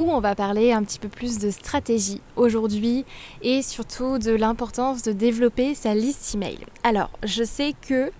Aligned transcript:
où 0.00 0.10
on 0.10 0.18
va 0.18 0.34
parler 0.34 0.72
un 0.72 0.82
petit 0.82 0.98
peu 0.98 1.06
plus 1.06 1.38
de 1.38 1.50
stratégie 1.50 2.20
aujourd'hui 2.34 3.04
et 3.42 3.62
surtout 3.62 4.18
de 4.18 4.32
l'importance 4.32 5.04
de 5.04 5.12
développer 5.12 5.76
sa 5.76 5.94
liste 5.94 6.34
email. 6.34 6.58
Alors, 6.82 7.10
je 7.22 7.44
sais 7.44 7.76
que 7.88 8.10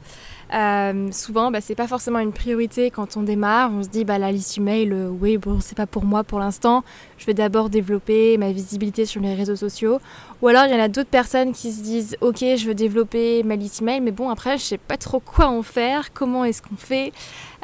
euh, 0.55 1.13
souvent, 1.13 1.51
bah, 1.51 1.61
c'est 1.61 1.75
pas 1.75 1.87
forcément 1.87 2.21
une 2.21 2.33
priorité 2.33 2.91
quand 2.91 3.17
on 3.17 3.23
démarre. 3.23 3.71
On 3.73 3.83
se 3.83 3.89
dit, 3.89 4.05
bah, 4.05 4.19
la 4.19 4.33
liste 4.33 4.57
email, 4.59 4.91
euh, 4.93 5.09
oui, 5.09 5.37
bon, 5.37 5.61
c'est 5.61 5.77
pas 5.77 5.87
pour 5.87 6.05
moi 6.05 6.25
pour 6.25 6.39
l'instant. 6.39 6.85
Je 7.19 7.27
vais 7.27 7.35
d'abord 7.35 7.69
développer 7.69 8.39
ma 8.39 8.53
visibilité 8.53 9.05
sur 9.05 9.21
les 9.21 9.35
réseaux 9.35 9.57
sociaux. 9.57 10.01
Ou 10.41 10.49
alors, 10.49 10.65
il 10.67 10.73
y 10.73 10.75
en 10.75 10.83
a 10.83 10.89
d'autres 10.89 11.11
personnes 11.11 11.53
qui 11.53 11.73
se 11.73 11.83
disent, 11.83 12.17
ok, 12.21 12.39
je 12.39 12.67
veux 12.67 12.75
développer 12.75 13.43
ma 13.43 13.57
liste 13.57 13.83
email, 13.83 14.01
mais 14.01 14.13
bon, 14.13 14.31
après, 14.31 14.57
je 14.57 14.63
sais 14.63 14.79
pas 14.79 14.97
trop 14.97 15.21
quoi 15.21 15.49
en 15.49 15.63
faire, 15.63 16.13
comment 16.13 16.45
est-ce 16.45 16.63
qu'on 16.63 16.77
fait, 16.77 17.13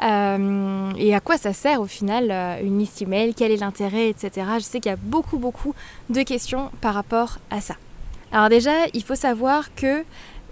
euh, 0.03 0.91
et 0.97 1.15
à 1.15 1.21
quoi 1.21 1.37
ça 1.37 1.53
sert 1.53 1.79
au 1.79 1.85
final 1.85 2.31
une 2.61 2.77
liste 2.77 3.01
email, 3.01 3.33
quel 3.33 3.51
est 3.51 3.57
l'intérêt, 3.57 4.09
etc. 4.09 4.45
Je 4.57 4.63
sais 4.63 4.81
qu'il 4.81 4.89
y 4.89 4.93
a 4.93 4.97
beaucoup, 4.97 5.37
beaucoup 5.37 5.73
de 6.09 6.21
questions 6.23 6.69
par 6.81 6.93
rapport 6.93 7.37
à 7.49 7.61
ça. 7.61 7.75
Alors 8.35 8.49
déjà, 8.49 8.71
il 8.93 9.01
faut 9.01 9.15
savoir 9.15 9.73
que 9.75 10.03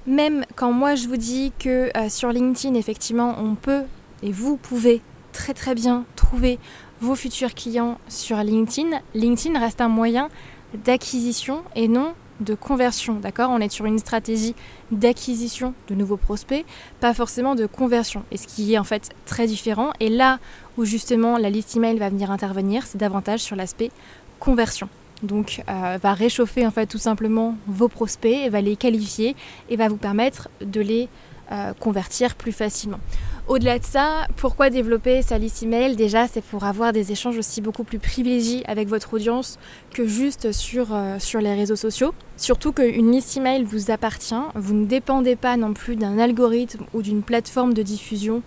même 0.07 0.45
quand 0.55 0.71
moi 0.71 0.95
je 0.95 1.07
vous 1.07 1.17
dis 1.17 1.51
que 1.59 1.95
euh, 1.97 2.09
sur 2.09 2.29
LinkedIn, 2.29 2.75
effectivement, 2.75 3.35
on 3.39 3.55
peut 3.55 3.83
et 4.21 4.31
vous 4.31 4.57
pouvez 4.57 5.01
très 5.31 5.53
très 5.53 5.75
bien 5.75 6.05
trouver 6.15 6.59
vos 7.01 7.15
futurs 7.15 7.53
clients 7.53 7.97
sur 8.07 8.37
LinkedIn, 8.37 9.01
LinkedIn 9.13 9.59
reste 9.59 9.81
un 9.81 9.89
moyen 9.89 10.29
d'acquisition 10.85 11.63
et 11.75 11.87
non 11.87 12.13
de 12.39 12.55
conversion, 12.55 13.15
d'accord? 13.15 13.49
On 13.51 13.59
est 13.59 13.71
sur 13.71 13.85
une 13.85 13.99
stratégie 13.99 14.55
d'acquisition 14.91 15.73
de 15.87 15.95
nouveaux 15.95 16.17
prospects, 16.17 16.65
pas 16.99 17.13
forcément 17.13 17.55
de 17.55 17.65
conversion, 17.65 18.23
et 18.31 18.37
ce 18.37 18.47
qui 18.47 18.73
est 18.73 18.77
en 18.77 18.83
fait 18.83 19.09
très 19.25 19.47
différent. 19.47 19.91
Et 19.99 20.09
là 20.09 20.39
où 20.77 20.85
justement 20.85 21.37
la 21.37 21.49
liste 21.49 21.75
email 21.75 21.97
va 21.97 22.09
venir 22.09 22.31
intervenir, 22.31 22.85
c'est 22.85 22.97
davantage 22.97 23.41
sur 23.41 23.55
l'aspect 23.55 23.91
conversion 24.39 24.89
donc 25.23 25.63
euh, 25.69 25.97
va 26.01 26.13
réchauffer 26.13 26.67
en 26.67 26.72
fait 26.72 26.85
tout 26.85 26.97
simplement 26.97 27.56
vos 27.67 27.88
prospects, 27.88 28.50
va 28.50 28.61
les 28.61 28.75
qualifier 28.75 29.35
et 29.69 29.75
va 29.75 29.88
vous 29.88 29.97
permettre 29.97 30.50
de 30.61 30.81
les 30.81 31.09
euh, 31.51 31.73
convertir 31.73 32.35
plus 32.35 32.53
facilement. 32.53 33.00
Au-delà 33.47 33.78
de 33.78 33.83
ça, 33.83 34.28
pourquoi 34.38 34.69
développer 34.69 35.22
sa 35.22 35.38
liste 35.38 35.62
email? 35.62 35.97
Déjà, 35.97 36.28
c'est 36.28 36.41
pour 36.41 36.63
avoir 36.63 36.94
des 36.94 37.12
échanges 37.12 37.38
aussi 37.38 37.59
beaucoup 37.59 37.83
plus 37.83 38.00
privilégiés 38.00 38.63
avec 38.66 38.88
votre 38.88 39.13
audience 39.13 39.59
que 39.91 40.07
juste 40.07 40.53
sur, 40.53 40.94
euh, 40.94 41.19
sur 41.19 41.41
les 41.41 41.53
réseaux 41.53 41.75
sociaux. 41.75 42.13
Surtout 42.38 42.72
qu'une 42.72 43.12
liste 43.12 43.35
email 43.35 43.66
vous 43.66 43.91
appartient, 43.91 44.33
vous 44.56 44.73
ne 44.73 44.85
dépendez 44.85 45.35
pas 45.35 45.57
non 45.57 45.73
plus 45.73 45.97
d'un 45.97 46.17
algorithme 46.17 46.85
ou 46.94 47.01
d'une 47.01 47.22
plateforme 47.22 47.73
de 47.73 47.83
diffusion 47.83 48.41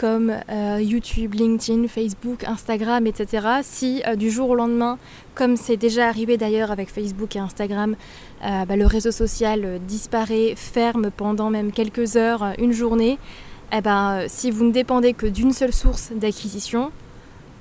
comme 0.00 0.32
euh, 0.48 0.78
YouTube, 0.80 1.34
LinkedIn, 1.34 1.86
Facebook, 1.86 2.44
Instagram, 2.44 3.06
etc. 3.06 3.46
Si 3.62 4.02
euh, 4.06 4.16
du 4.16 4.30
jour 4.30 4.48
au 4.48 4.54
lendemain, 4.54 4.96
comme 5.34 5.58
c'est 5.58 5.76
déjà 5.76 6.08
arrivé 6.08 6.38
d'ailleurs 6.38 6.70
avec 6.70 6.88
Facebook 6.88 7.36
et 7.36 7.38
Instagram, 7.38 7.96
euh, 8.42 8.64
bah, 8.64 8.76
le 8.76 8.86
réseau 8.86 9.10
social 9.10 9.78
disparaît, 9.86 10.54
ferme 10.56 11.10
pendant 11.14 11.50
même 11.50 11.70
quelques 11.70 12.16
heures, 12.16 12.54
une 12.58 12.72
journée, 12.72 13.18
eh 13.74 13.82
ben, 13.82 14.24
si 14.26 14.50
vous 14.50 14.64
ne 14.64 14.72
dépendez 14.72 15.12
que 15.12 15.26
d'une 15.26 15.52
seule 15.52 15.74
source 15.74 16.12
d'acquisition, 16.12 16.92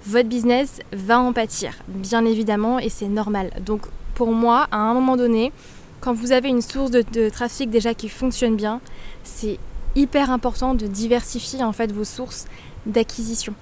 votre 0.06 0.30
business 0.30 0.80
va 0.94 1.20
en 1.20 1.34
pâtir, 1.34 1.74
bien 1.90 2.24
évidemment, 2.24 2.80
et 2.80 2.88
c'est 2.88 3.10
normal. 3.10 3.52
Donc 3.66 3.82
pour 4.16 4.32
moi, 4.32 4.70
à 4.72 4.78
un 4.78 4.94
moment 4.94 5.18
donné, 5.18 5.52
quand 6.00 6.14
vous 6.14 6.32
avez 6.32 6.48
une 6.48 6.62
source 6.62 6.90
de, 6.90 7.04
de 7.12 7.28
trafic 7.28 7.70
déjà 7.70 7.94
qui 7.94 8.08
fonctionne 8.08 8.56
bien, 8.56 8.80
c'est 9.26 9.60
hyper 9.96 10.32
important 10.32 10.76
de 10.76 10.88
diversifier 10.88 11.64
en 11.64 11.74
fait 11.74 11.92
vos 11.92 12.04
sources 12.04 12.46
d'acquisition 12.86 13.54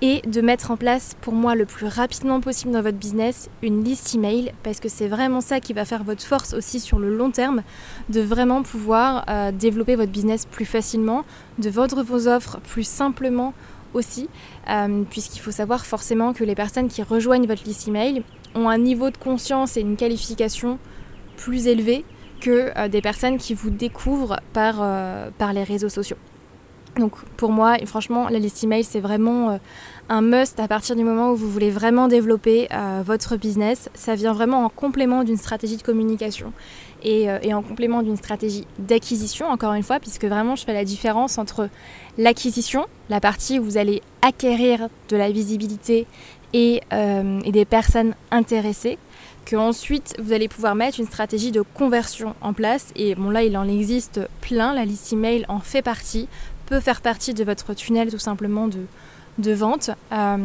et 0.00 0.22
de 0.26 0.40
mettre 0.40 0.70
en 0.70 0.76
place 0.76 1.16
pour 1.20 1.32
moi 1.32 1.56
le 1.56 1.66
plus 1.66 1.86
rapidement 1.86 2.40
possible 2.40 2.72
dans 2.72 2.82
votre 2.82 2.98
business 2.98 3.50
une 3.62 3.82
liste 3.82 4.14
email 4.14 4.52
parce 4.62 4.78
que 4.78 4.88
c'est 4.88 5.08
vraiment 5.08 5.40
ça 5.40 5.58
qui 5.58 5.72
va 5.72 5.84
faire 5.84 6.04
votre 6.04 6.22
force 6.22 6.54
aussi 6.54 6.78
sur 6.78 6.98
le 7.00 7.14
long 7.14 7.30
terme 7.30 7.62
de 8.08 8.20
vraiment 8.20 8.62
pouvoir 8.62 9.24
euh, 9.28 9.50
développer 9.50 9.96
votre 9.96 10.12
business 10.12 10.46
plus 10.46 10.66
facilement, 10.66 11.24
de 11.58 11.68
vendre 11.68 12.02
vos 12.02 12.28
offres 12.28 12.60
plus 12.60 12.86
simplement 12.86 13.54
aussi 13.94 14.28
euh, 14.70 15.02
puisqu'il 15.10 15.40
faut 15.40 15.50
savoir 15.50 15.84
forcément 15.84 16.32
que 16.32 16.44
les 16.44 16.54
personnes 16.54 16.88
qui 16.88 17.02
rejoignent 17.02 17.46
votre 17.46 17.64
liste 17.64 17.88
email 17.88 18.22
ont 18.54 18.68
un 18.68 18.78
niveau 18.78 19.10
de 19.10 19.16
conscience 19.16 19.76
et 19.76 19.80
une 19.80 19.96
qualification 19.96 20.78
plus 21.36 21.66
élevé 21.66 22.04
que 22.40 22.88
des 22.88 23.00
personnes 23.00 23.38
qui 23.38 23.54
vous 23.54 23.70
découvrent 23.70 24.40
par, 24.52 24.76
par 25.38 25.52
les 25.52 25.64
réseaux 25.64 25.88
sociaux. 25.88 26.16
Donc 26.98 27.12
pour 27.36 27.50
moi, 27.50 27.76
franchement, 27.86 28.28
la 28.28 28.38
liste 28.38 28.62
email, 28.64 28.84
c'est 28.84 29.00
vraiment 29.00 29.50
euh, 29.50 29.56
un 30.08 30.20
must 30.20 30.58
à 30.58 30.66
partir 30.66 30.96
du 30.96 31.04
moment 31.04 31.30
où 31.30 31.36
vous 31.36 31.50
voulez 31.50 31.70
vraiment 31.70 32.08
développer 32.08 32.68
euh, 32.72 33.02
votre 33.04 33.36
business. 33.36 33.88
Ça 33.94 34.14
vient 34.14 34.32
vraiment 34.32 34.64
en 34.64 34.68
complément 34.68 35.22
d'une 35.22 35.36
stratégie 35.36 35.76
de 35.76 35.82
communication 35.82 36.52
euh, 37.04 37.38
et, 37.42 37.54
en 37.54 37.62
complément 37.62 38.02
d'une 38.02 38.16
stratégie 38.16 38.66
d'acquisition, 38.78 39.46
encore 39.46 39.74
une 39.74 39.82
fois, 39.82 40.00
puisque 40.00 40.24
vraiment 40.24 40.56
je 40.56 40.64
fais 40.64 40.74
la 40.74 40.84
différence 40.84 41.38
entre 41.38 41.68
l'acquisition, 42.16 42.86
la 43.10 43.20
partie 43.20 43.58
où 43.58 43.64
vous 43.64 43.78
allez 43.78 44.02
acquérir 44.22 44.88
de 45.08 45.16
la 45.16 45.30
visibilité 45.30 46.06
et 46.54 46.80
des 46.90 47.64
personnes 47.66 48.14
intéressées, 48.30 48.96
que 49.48 49.56
ensuite 49.56 50.14
vous 50.18 50.34
allez 50.34 50.46
pouvoir 50.46 50.74
mettre 50.74 51.00
une 51.00 51.06
stratégie 51.06 51.52
de 51.52 51.62
conversion 51.62 52.34
en 52.42 52.52
place. 52.52 52.92
Et 52.96 53.14
bon 53.14 53.30
là, 53.30 53.42
il 53.42 53.56
en 53.56 53.66
existe 53.66 54.20
plein, 54.42 54.74
la 54.74 54.84
liste 54.84 55.10
email 55.12 55.46
en 55.48 55.58
fait 55.58 55.80
partie 55.80 56.28
peut 56.66 56.80
faire 56.80 57.00
partie 57.00 57.32
de 57.32 57.44
votre 57.44 57.72
tunnel 57.72 58.10
tout 58.10 58.18
simplement 58.18 58.68
de, 58.68 58.80
de 59.38 59.52
vente. 59.52 59.90
Euh, 60.12 60.36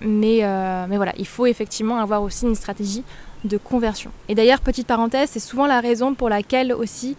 mais, 0.00 0.44
euh, 0.44 0.86
mais 0.88 0.96
voilà, 0.96 1.12
il 1.18 1.26
faut 1.26 1.46
effectivement 1.46 1.98
avoir 1.98 2.22
aussi 2.22 2.46
une 2.46 2.54
stratégie 2.54 3.02
de 3.42 3.58
conversion. 3.58 4.12
Et 4.28 4.36
d'ailleurs, 4.36 4.60
petite 4.60 4.86
parenthèse, 4.86 5.30
c'est 5.30 5.40
souvent 5.40 5.66
la 5.66 5.80
raison 5.80 6.14
pour 6.14 6.28
laquelle 6.28 6.72
aussi 6.72 7.16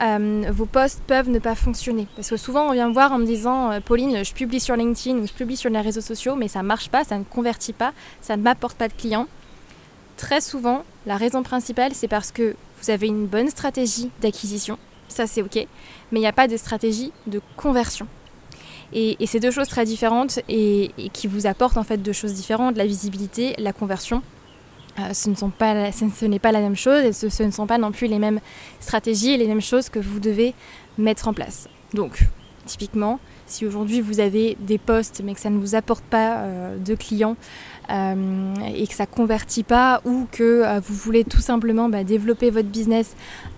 euh, 0.00 0.44
vos 0.52 0.66
posts 0.66 1.02
peuvent 1.08 1.28
ne 1.28 1.40
pas 1.40 1.56
fonctionner. 1.56 2.06
Parce 2.14 2.30
que 2.30 2.36
souvent 2.36 2.68
on 2.68 2.72
vient 2.72 2.86
me 2.86 2.94
voir 2.94 3.10
en 3.10 3.18
me 3.18 3.26
disant 3.26 3.80
Pauline, 3.84 4.24
je 4.24 4.32
publie 4.32 4.60
sur 4.60 4.76
LinkedIn 4.76 5.18
ou 5.18 5.26
je 5.26 5.32
publie 5.32 5.56
sur 5.56 5.70
les 5.70 5.80
réseaux 5.80 6.00
sociaux, 6.00 6.36
mais 6.36 6.46
ça 6.46 6.62
ne 6.62 6.68
marche 6.68 6.88
pas, 6.88 7.02
ça 7.02 7.18
ne 7.18 7.24
convertit 7.24 7.72
pas, 7.72 7.92
ça 8.20 8.36
ne 8.36 8.42
m'apporte 8.42 8.78
pas 8.78 8.86
de 8.86 8.94
clients. 8.94 9.26
Très 10.16 10.40
souvent, 10.40 10.84
la 11.06 11.16
raison 11.16 11.42
principale, 11.42 11.92
c'est 11.94 12.08
parce 12.08 12.30
que 12.30 12.54
vous 12.80 12.90
avez 12.90 13.06
une 13.06 13.26
bonne 13.26 13.48
stratégie 13.48 14.10
d'acquisition, 14.20 14.78
ça 15.08 15.26
c'est 15.26 15.42
ok, 15.42 15.56
mais 15.56 16.18
il 16.18 16.20
n'y 16.20 16.26
a 16.26 16.32
pas 16.32 16.48
de 16.48 16.56
stratégie 16.56 17.12
de 17.26 17.40
conversion. 17.56 18.06
Et, 18.92 19.16
c'est 19.26 19.40
deux 19.40 19.50
choses 19.50 19.68
très 19.68 19.84
différentes 19.84 20.38
et, 20.48 20.92
qui 21.12 21.26
vous 21.26 21.46
apportent 21.46 21.78
en 21.78 21.82
fait 21.82 21.96
deux 21.96 22.12
choses 22.12 22.34
différentes, 22.34 22.76
la 22.76 22.86
visibilité, 22.86 23.54
la 23.58 23.72
conversion. 23.72 24.22
Euh, 25.00 25.12
ce, 25.12 25.28
n'est 26.26 26.38
pas 26.38 26.52
la 26.52 26.60
même 26.60 26.76
chose 26.76 27.02
et 27.02 27.12
ce, 27.12 27.42
ne 27.42 27.50
sont 27.50 27.66
pas 27.66 27.78
non 27.78 27.90
plus 27.90 28.06
les 28.06 28.20
mêmes 28.20 28.38
stratégies 28.78 29.32
et 29.32 29.36
les 29.36 29.48
mêmes 29.48 29.60
choses 29.60 29.88
que 29.88 29.98
vous 29.98 30.20
devez 30.20 30.54
mettre 30.98 31.26
en 31.26 31.34
place. 31.34 31.68
Donc, 31.94 32.20
typiquement, 32.66 33.18
si 33.46 33.66
aujourd'hui 33.66 34.00
vous 34.00 34.20
avez 34.20 34.56
des 34.60 34.78
postes 34.78 35.22
mais 35.24 35.34
que 35.34 35.40
ça 35.40 35.50
ne 35.50 35.58
vous 35.58 35.74
apporte 35.74 36.04
pas 36.04 36.38
euh, 36.38 36.76
de 36.78 36.94
clients 36.94 37.36
euh, 37.90 38.54
et 38.74 38.86
que 38.86 38.94
ça 38.94 39.06
convertit 39.06 39.62
pas 39.62 40.00
ou 40.04 40.26
que 40.32 40.80
vous 40.80 40.94
voulez 40.94 41.24
tout 41.24 41.40
simplement 41.40 41.88
bah, 41.88 42.04
développer 42.04 42.50
votre 42.50 42.68
business, 42.68 43.14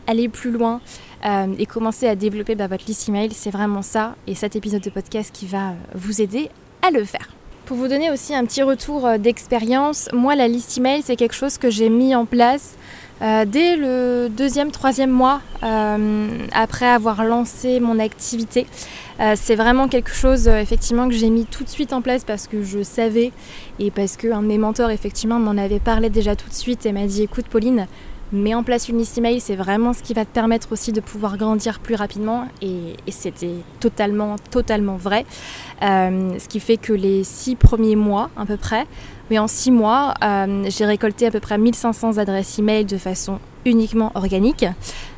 aller 0.07 0.29
plus 0.29 0.51
loin 0.51 0.81
euh, 1.25 1.47
et 1.59 1.67
commencer 1.67 2.07
à 2.07 2.15
développer 2.15 2.55
bah, 2.55 2.67
votre 2.67 2.85
liste 2.87 3.09
email. 3.09 3.31
C'est 3.33 3.51
vraiment 3.51 3.83
ça 3.83 4.17
et 4.27 4.35
cet 4.35 4.55
épisode 4.55 4.83
de 4.83 4.91
podcast 4.91 5.31
qui 5.33 5.47
va 5.47 5.71
euh, 5.71 5.75
vous 5.95 6.21
aider 6.21 6.51
à 6.87 6.91
le 6.91 7.05
faire. 7.05 7.31
Pour 7.65 7.77
vous 7.77 7.89
donner 7.89 8.11
aussi 8.13 8.35
un 8.35 8.45
petit 8.45 8.63
retour 8.63 9.07
euh, 9.07 9.19
d'expérience, 9.19 10.09
moi 10.13 10.37
la 10.37 10.47
liste 10.47 10.79
email 10.79 11.03
c'est 11.03 11.17
quelque 11.17 11.35
chose 11.35 11.59
que 11.59 11.71
j'ai 11.71 11.89
mis 11.89 12.15
en 12.15 12.27
place 12.27 12.77
dès 13.21 13.77
le 13.77 14.29
deuxième, 14.29 14.71
troisième 14.71 15.11
mois 15.11 15.41
après 16.53 16.87
avoir 16.87 17.25
lancé 17.25 17.81
mon 17.81 17.99
activité. 17.99 18.67
c'est 19.35 19.55
vraiment 19.55 19.89
quelque 19.89 20.13
chose 20.13 20.49
effectivement 20.49 21.09
que 21.09 21.15
j'ai 21.15 21.31
mis 21.31 21.47
tout 21.47 21.65
de 21.65 21.69
suite 21.69 21.93
en 21.93 22.03
place 22.03 22.25
parce 22.25 22.47
que 22.47 22.63
je 22.63 22.83
savais 22.83 23.33
et 23.79 23.91
parce 23.91 24.17
qu'un 24.17 24.43
de 24.43 24.47
mes 24.47 24.59
mentors 24.59 24.91
effectivement 24.91 25.39
m'en 25.39 25.61
avait 25.61 25.81
parlé 25.81 26.11
déjà 26.11 26.37
tout 26.37 26.49
de 26.49 26.55
suite 26.55 26.85
et 26.87 26.93
m'a 26.93 27.07
dit 27.07 27.23
écoute 27.23 27.47
Pauline, 27.49 27.87
mets 28.33 28.55
en 28.55 28.63
place 28.63 28.89
une 28.89 28.99
liste 28.99 29.19
email, 29.19 29.41
c'est 29.41 29.57
vraiment 29.57 29.93
ce 29.93 30.03
qui 30.03 30.15
va 30.15 30.25
te 30.25 30.31
permettre 30.31 30.73
aussi 30.73 30.93
de 30.93 31.01
pouvoir 31.01 31.37
grandir 31.37 31.81
plus 31.81 31.95
rapidement. 31.95 32.49
Et, 32.63 32.95
c'était 33.09 33.55
totalement, 33.81 34.37
totalement 34.51 34.97
vrai. 34.97 35.25
Euh, 35.83 36.39
ce 36.39 36.49
qui 36.49 36.61
fait 36.61 36.77
que 36.77 36.93
les 36.93 37.25
six 37.25 37.57
premiers 37.57 37.97
mois, 37.97 38.31
à 38.37 38.45
peu 38.45 38.57
près, 38.57 38.87
mais 39.31 39.39
en 39.39 39.47
six 39.47 39.71
mois, 39.71 40.15
euh, 40.23 40.65
j'ai 40.69 40.85
récolté 40.85 41.27
à 41.27 41.31
peu 41.31 41.41
près 41.41 41.59
1500 41.59 42.19
adresses 42.19 42.59
email 42.59 42.85
de 42.85 42.99
façon 42.99 43.39
uniquement 43.65 44.13
organique. 44.15 44.67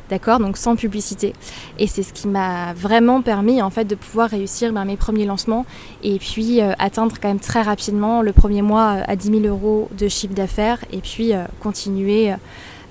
D'accord 0.09 0.39
Donc 0.39 0.57
sans 0.57 0.75
publicité. 0.75 1.33
Et 1.77 1.85
c'est 1.85 2.01
ce 2.01 2.13
qui 2.13 2.27
m'a 2.27 2.73
vraiment 2.73 3.21
permis 3.21 3.61
en 3.61 3.69
fait 3.69 3.85
de 3.85 3.93
pouvoir 3.93 4.31
réussir 4.31 4.73
ben, 4.73 4.83
mes 4.83 4.97
premiers 4.97 5.25
lancements 5.25 5.67
et 6.01 6.17
puis 6.17 6.61
euh, 6.61 6.71
atteindre 6.79 7.15
quand 7.21 7.27
même 7.27 7.39
très 7.39 7.61
rapidement 7.61 8.23
le 8.23 8.33
premier 8.33 8.63
mois 8.63 9.03
à 9.05 9.15
10 9.15 9.41
000 9.41 9.45
euros 9.45 9.87
de 9.95 10.07
chiffre 10.07 10.33
d'affaires 10.33 10.83
et 10.91 11.01
puis 11.01 11.33
continuer 11.59 12.33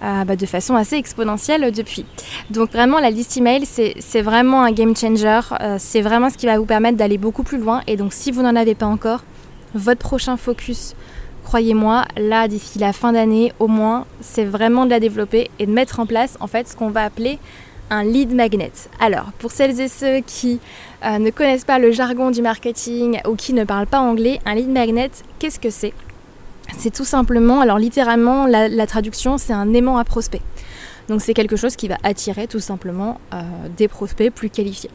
euh, 0.03 0.25
bah, 0.25 0.37
de 0.37 0.47
façon 0.47 0.75
assez 0.75 0.97
exponentielle 0.97 1.73
depuis. 1.73 2.05
Donc 2.51 2.73
vraiment 2.73 2.99
la 2.99 3.11
liste 3.11 3.37
email 3.37 3.65
c'est 3.67 4.23
vraiment 4.23 4.63
un 4.63 4.73
game 4.73 4.97
changer, 4.97 5.41
euh, 5.61 5.77
c'est 5.79 6.03
vraiment 6.03 6.31
ce 6.31 6.37
qui 6.37 6.47
va 6.47 6.59
vous 6.59 6.67
permettre 6.67 6.97
d'aller 6.97 7.19
beaucoup 7.19 7.43
plus 7.43 7.59
loin 7.59 7.83
et 7.87 7.97
donc 7.97 8.13
si 8.13 8.31
vous 8.31 8.43
n'en 8.43 8.57
avez 8.57 8.75
pas 8.75 8.87
encore, 8.87 9.25
votre 9.75 10.01
prochain 10.01 10.37
focus, 10.37 10.95
croyez-moi, 11.45 12.05
là 12.17 12.49
d'ici 12.49 12.79
la 12.79 12.93
fin 12.93 13.13
d'année 13.13 13.53
au 13.59 13.69
moins, 13.69 14.07
c'est 14.21 14.45
vraiment 14.45 14.85
de 14.85 14.91
la 14.91 15.01
développer 15.01 15.51
et 15.59 15.67
de 15.67 15.73
mettre 15.73 16.01
en 16.01 16.07
place 16.07 16.37
en 16.41 16.47
fait 16.47 16.69
ce 16.69 16.77
qu'on 16.77 16.91
va 16.91 17.05
appeler 17.05 17.39
un 17.91 18.05
lead 18.05 18.35
magnet. 18.35 18.73
Alors, 19.01 19.33
pour 19.39 19.51
celles 19.51 19.81
et 19.81 19.89
ceux 19.89 20.21
qui 20.21 20.61
euh, 21.05 21.19
ne 21.19 21.31
connaissent 21.31 21.65
pas 21.65 21.79
le 21.79 21.91
jargon 21.91 22.31
du 22.31 22.43
marketing 22.43 23.21
ou 23.27 23.35
qui 23.35 23.53
ne 23.53 23.65
parlent 23.65 23.87
pas 23.87 24.01
anglais, 24.01 24.41
un 24.45 24.55
lead 24.55 24.69
magnet, 24.69 25.11
qu'est-ce 25.39 25.59
que 25.59 25.71
c'est? 25.71 25.95
C'est 26.77 26.93
tout 26.93 27.05
simplement, 27.05 27.61
alors 27.61 27.79
littéralement, 27.79 28.47
la, 28.47 28.87
traduction, 28.87 29.39
c'est 29.39 29.53
un 29.53 29.73
aimant 29.73 29.99
à 29.99 30.05
prospect. 30.05 30.43
Donc 31.09 31.23
c'est 31.23 31.35
quelque 31.35 31.57
chose 31.57 31.77
qui 31.77 31.89
va 31.89 31.97
attirer 32.03 32.47
tout 32.47 32.61
simplement 32.61 33.21
euh, 33.33 33.41
des 33.77 33.89
prospects 33.89 34.31
plus 34.31 34.51
qualifiés. 34.51 34.91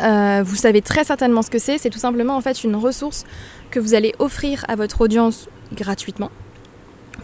Euh, 0.00 0.42
vous 0.42 0.56
savez 0.56 0.80
très 0.80 1.04
certainement 1.04 1.42
ce 1.42 1.50
que 1.50 1.58
c'est, 1.58 1.76
c'est 1.76 1.90
tout 1.90 1.98
simplement 1.98 2.36
en 2.36 2.40
fait 2.40 2.64
une 2.64 2.74
ressource 2.74 3.24
que 3.70 3.78
vous 3.78 3.94
allez 3.94 4.14
offrir 4.18 4.64
à 4.68 4.76
votre 4.76 5.02
audience 5.02 5.48
gratuitement 5.74 6.30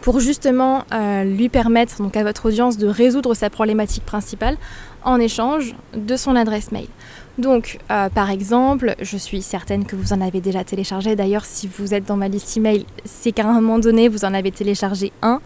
pour 0.02 0.20
justement 0.20 0.84
euh, 0.92 1.24
lui 1.24 1.48
permettre 1.48 2.02
donc 2.02 2.16
à 2.16 2.22
votre 2.22 2.46
audience 2.46 2.76
de 2.76 2.86
résoudre 2.86 3.34
sa 3.34 3.50
problématique 3.50 4.04
principale 4.04 4.56
en 5.02 5.18
échange 5.18 5.74
de 5.94 6.16
son 6.16 6.36
adresse 6.36 6.70
mail. 6.70 6.86
Donc, 7.38 7.78
euh, 7.90 8.08
par 8.08 8.30
exemple, 8.30 8.94
je 9.00 9.16
suis 9.18 9.42
certaine 9.42 9.84
que 9.84 9.94
vous 9.94 10.12
en 10.14 10.20
avez 10.22 10.40
déjà 10.40 10.64
téléchargé. 10.64 11.16
D'ailleurs, 11.16 11.44
si 11.44 11.68
vous 11.68 11.92
êtes 11.92 12.06
dans 12.06 12.16
ma 12.16 12.28
liste 12.28 12.56
email, 12.56 12.86
c'est 13.04 13.32
qu'à 13.32 13.46
un 13.46 13.60
moment 13.60 13.78
donné, 13.78 14.08
vous 14.08 14.24
en 14.24 14.32
avez 14.32 14.50
téléchargé 14.50 15.12
un. 15.20 15.40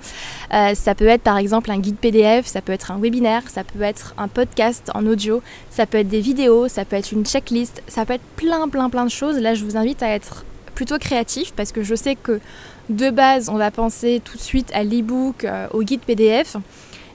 Euh, 0.55 0.75
ça 0.75 0.95
peut 0.95 1.09
être 1.09 1.23
par 1.23 1.37
exemple 1.37 1.71
un 1.71 1.79
guide 1.79 1.97
PDF, 1.97 2.47
ça 2.47 2.61
peut 2.61 2.73
être 2.73 2.93
un 2.93 2.99
webinaire, 2.99 3.43
ça 3.49 3.65
peut 3.65 3.83
être 3.83 4.15
un 4.19 4.29
podcast 4.29 4.91
en 4.95 5.05
audio, 5.05 5.43
ça 5.71 5.85
peut 5.87 5.99
être 5.99 6.09
des 6.09 6.21
vidéos, 6.21 6.69
ça 6.69 6.85
peut 6.85 6.97
être 6.97 7.11
une 7.11 7.27
checklist, 7.27 7.83
ça 7.89 8.07
peut 8.07 8.15
être 8.15 8.25
plein, 8.37 8.69
plein, 8.69 8.89
plein 8.89 9.05
de 9.05 9.11
choses. 9.11 9.39
Là, 9.39 9.55
je 9.55 9.65
vous 9.65 9.77
invite 9.77 10.03
à 10.03 10.11
être 10.11 10.45
plutôt 10.77 10.99
créatif 10.99 11.53
parce 11.57 11.73
que 11.73 11.83
je 11.83 11.95
sais 11.97 12.15
que 12.15 12.41
de 12.89 13.11
base, 13.11 13.49
on 13.49 13.57
va 13.57 13.71
penser 13.71 14.21
tout 14.25 14.37
de 14.37 14.43
suite 14.43 14.71
à 14.75 14.85
l'e-book, 14.85 15.45
euh, 15.45 15.67
au 15.73 15.83
guide 15.83 16.01
PDF. 16.01 16.57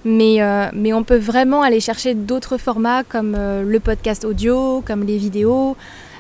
Euh, 0.06 0.70
mais, 0.74 0.94
on 0.94 1.04
peut 1.04 1.18
vraiment 1.18 1.62
aller 1.62 1.80
chercher 1.80 2.14
d'autres 2.14 2.58
formats 2.58 3.04
comme 3.04 3.36
euh, 3.38 3.64
le 3.64 3.80
podcast 3.80 4.24
audio, 4.24 4.84
comme 4.86 5.04
les 5.04 5.18
vidéos, 5.18 5.76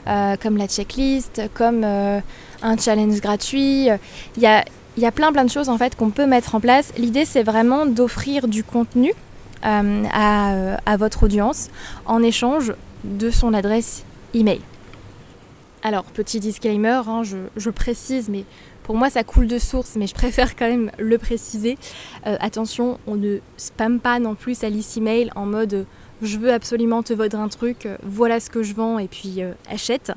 euh, 0.07 0.35
comme 0.41 0.57
la 0.57 0.67
checklist, 0.67 1.41
comme 1.53 1.83
un 1.83 2.77
challenge 2.77 3.21
gratuit. 3.21 3.87
Il 4.37 4.43
y 4.43 4.47
a, 4.47 5.11
plein 5.11 5.31
plein 5.31 5.45
de 5.45 5.49
choses 5.49 5.69
en 5.69 5.77
fait 5.77 5.95
qu'on 5.95 6.09
peut 6.09 6.25
mettre 6.25 6.55
en 6.55 6.59
place. 6.59 6.93
L'idée 6.97 7.25
c'est 7.25 7.43
vraiment 7.43 7.85
d'offrir 7.85 8.47
du 8.47 8.63
contenu 8.63 9.13
à, 9.61 10.97
votre 10.97 11.23
audience 11.23 11.69
en 12.05 12.21
échange 12.21 12.73
de 13.03 13.29
son 13.29 13.53
adresse 13.53 14.03
email. 14.33 14.61
Alors 15.83 16.05
petit 16.05 16.39
disclaimer, 16.39 17.01
hein, 17.07 17.21
je 17.23 17.69
précise, 17.69 18.29
mais 18.29 18.45
pour 18.85 18.95
moi, 18.95 19.09
ça 19.09 19.23
coule 19.23 19.47
de 19.47 19.57
source, 19.57 19.95
mais 19.95 20.05
je 20.05 20.13
préfère 20.13 20.55
quand 20.55 20.69
même 20.69 20.91
le 20.99 21.17
préciser. 21.17 21.75
Euh, 22.27 22.37
attention, 22.39 22.99
on 23.07 23.15
ne 23.15 23.39
spamme 23.57 23.99
pas 23.99 24.19
non 24.19 24.35
plus 24.35 24.59
sa 24.59 24.69
liste 24.69 24.95
email 24.95 25.31
en 25.35 25.47
mode 25.47 25.73
euh, 25.73 25.83
je 26.21 26.37
veux 26.37 26.53
absolument 26.53 27.01
te 27.01 27.11
vendre 27.11 27.39
un 27.39 27.47
truc, 27.49 27.87
euh, 27.87 27.97
voilà 28.03 28.39
ce 28.39 28.51
que 28.51 28.61
je 28.61 28.75
vends 28.75 28.99
et 28.99 29.07
puis 29.07 29.41
achète. 29.69 30.11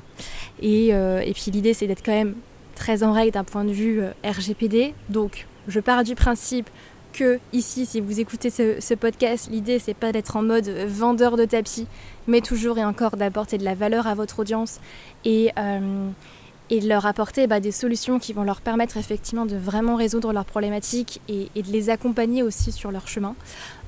Et, 0.60 0.92
puis 1.34 1.50
l'idée, 1.50 1.72
c'est 1.72 1.86
d'être 1.86 2.04
quand 2.04 2.12
même 2.12 2.34
très 2.74 3.02
en 3.02 3.12
règle 3.12 3.32
d'un 3.32 3.42
point 3.42 3.64
de 3.64 3.72
vue 3.72 4.02
RGPD. 4.22 4.94
Donc, 5.08 5.46
je 5.66 5.80
pars 5.80 6.04
du 6.04 6.14
principe 6.14 6.68
que 7.14 7.40
ici, 7.54 7.86
si 7.86 8.02
vous 8.02 8.20
écoutez 8.20 8.50
ce, 8.50 8.80
ce 8.80 8.92
podcast, 8.92 9.48
l'idée 9.50 9.78
c'est 9.78 9.94
pas 9.94 10.12
d'être 10.12 10.36
en 10.36 10.42
mode 10.42 10.68
vendeur 10.68 11.36
de 11.36 11.46
tapis, 11.46 11.86
mais 12.26 12.42
toujours 12.42 12.78
et 12.78 12.84
encore 12.84 13.16
d'apporter 13.16 13.56
de 13.56 13.64
la 13.64 13.74
valeur 13.74 14.06
à 14.06 14.14
votre 14.14 14.38
audience 14.40 14.78
et, 15.24 15.50
et 16.70 16.80
de 16.80 16.88
leur 16.88 17.06
apporter 17.06 17.46
bah, 17.46 17.60
des 17.60 17.72
solutions 17.72 18.18
qui 18.18 18.32
vont 18.32 18.42
leur 18.42 18.60
permettre 18.60 18.96
effectivement 18.96 19.46
de 19.46 19.56
vraiment 19.56 19.96
résoudre 19.96 20.32
leurs 20.32 20.44
problématiques 20.44 21.20
et, 21.28 21.48
de 21.54 21.72
les 21.72 21.90
accompagner 21.90 22.42
aussi 22.42 22.72
sur 22.72 22.90
leur 22.90 23.08
chemin. 23.08 23.34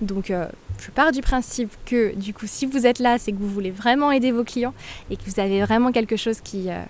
Donc 0.00 0.30
euh, 0.30 0.46
je 0.78 0.90
pars 0.90 1.12
du 1.12 1.20
principe 1.20 1.72
que 1.84 2.14
du 2.14 2.32
coup 2.32 2.46
si 2.46 2.66
vous 2.66 2.87
êtes 2.87 2.99
là, 2.99 3.18
c'est 3.18 3.32
que 3.32 3.38
vous 3.38 3.49
voulez 3.49 3.70
vraiment 3.70 4.10
aider 4.10 4.32
vos 4.32 4.44
clients 4.44 4.75
et 5.10 5.16
que 5.16 5.22
vous 5.26 5.40
avez 5.40 5.60
vraiment 5.62 5.92
quelque 5.92 6.16
chose 6.16 6.40
qui, 6.40 6.70
euh, 6.70 6.82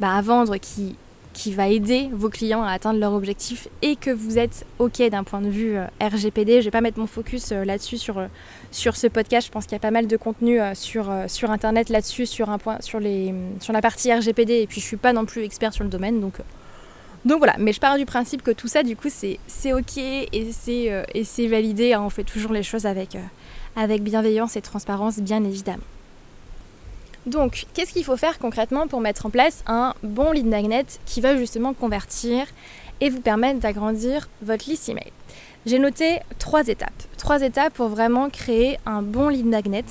bah, 0.00 0.14
à 0.14 0.22
vendre 0.22 0.56
qui, 0.56 0.96
qui 1.36 1.52
va 1.52 1.68
aider 1.68 2.08
vos 2.14 2.30
clients 2.30 2.62
à 2.62 2.70
atteindre 2.70 2.98
leur 2.98 3.12
objectif 3.12 3.68
et 3.82 3.94
que 3.94 4.10
vous 4.10 4.38
êtes 4.38 4.64
OK 4.78 5.02
d'un 5.10 5.22
point 5.22 5.42
de 5.42 5.50
vue 5.50 5.76
RGPD. 6.00 6.52
Je 6.52 6.56
ne 6.56 6.62
vais 6.64 6.70
pas 6.70 6.80
mettre 6.80 6.98
mon 6.98 7.06
focus 7.06 7.52
là-dessus 7.52 7.98
sur, 7.98 8.26
sur 8.70 8.96
ce 8.96 9.06
podcast. 9.06 9.46
Je 9.46 9.52
pense 9.52 9.64
qu'il 9.64 9.72
y 9.72 9.76
a 9.76 9.80
pas 9.80 9.90
mal 9.90 10.06
de 10.06 10.16
contenu 10.16 10.58
sur, 10.72 11.12
sur 11.26 11.50
Internet 11.50 11.90
là-dessus, 11.90 12.24
sur, 12.24 12.48
sur, 12.80 13.00
sur 13.60 13.72
la 13.74 13.80
partie 13.82 14.10
RGPD. 14.10 14.54
Et 14.62 14.66
puis 14.66 14.80
je 14.80 14.86
suis 14.86 14.96
pas 14.96 15.12
non 15.12 15.26
plus 15.26 15.42
expert 15.42 15.74
sur 15.74 15.84
le 15.84 15.90
domaine. 15.90 16.20
Donc, 16.20 16.36
donc 17.26 17.38
voilà, 17.38 17.56
mais 17.58 17.74
je 17.74 17.80
pars 17.80 17.98
du 17.98 18.06
principe 18.06 18.42
que 18.42 18.52
tout 18.52 18.68
ça, 18.68 18.82
du 18.82 18.96
coup, 18.96 19.08
c'est 19.10 19.72
OK 19.74 19.98
et 19.98 20.52
c'est 20.52 21.46
validé. 21.48 21.92
Hein. 21.92 22.02
On 22.02 22.10
fait 22.10 22.24
toujours 22.24 22.54
les 22.54 22.62
choses 22.62 22.86
avec, 22.86 23.18
avec 23.76 24.02
bienveillance 24.02 24.56
et 24.56 24.62
transparence, 24.62 25.18
bien 25.18 25.44
évidemment. 25.44 25.82
Donc, 27.26 27.66
qu'est-ce 27.74 27.92
qu'il 27.92 28.04
faut 28.04 28.16
faire 28.16 28.38
concrètement 28.38 28.86
pour 28.86 29.00
mettre 29.00 29.26
en 29.26 29.30
place 29.30 29.64
un 29.66 29.94
bon 30.04 30.30
lead 30.30 30.46
magnet 30.46 30.86
qui 31.04 31.20
va 31.20 31.36
justement 31.36 31.74
convertir 31.74 32.46
et 33.00 33.10
vous 33.10 33.20
permettre 33.20 33.58
d'agrandir 33.58 34.28
votre 34.42 34.70
liste 34.70 34.88
email? 34.88 35.12
J'ai 35.66 35.80
noté 35.80 36.20
trois 36.38 36.68
étapes. 36.68 37.02
Trois 37.18 37.42
étapes 37.42 37.74
pour 37.74 37.88
vraiment 37.88 38.30
créer 38.30 38.78
un 38.86 39.02
bon 39.02 39.28
lead 39.28 39.46
magnet 39.46 39.84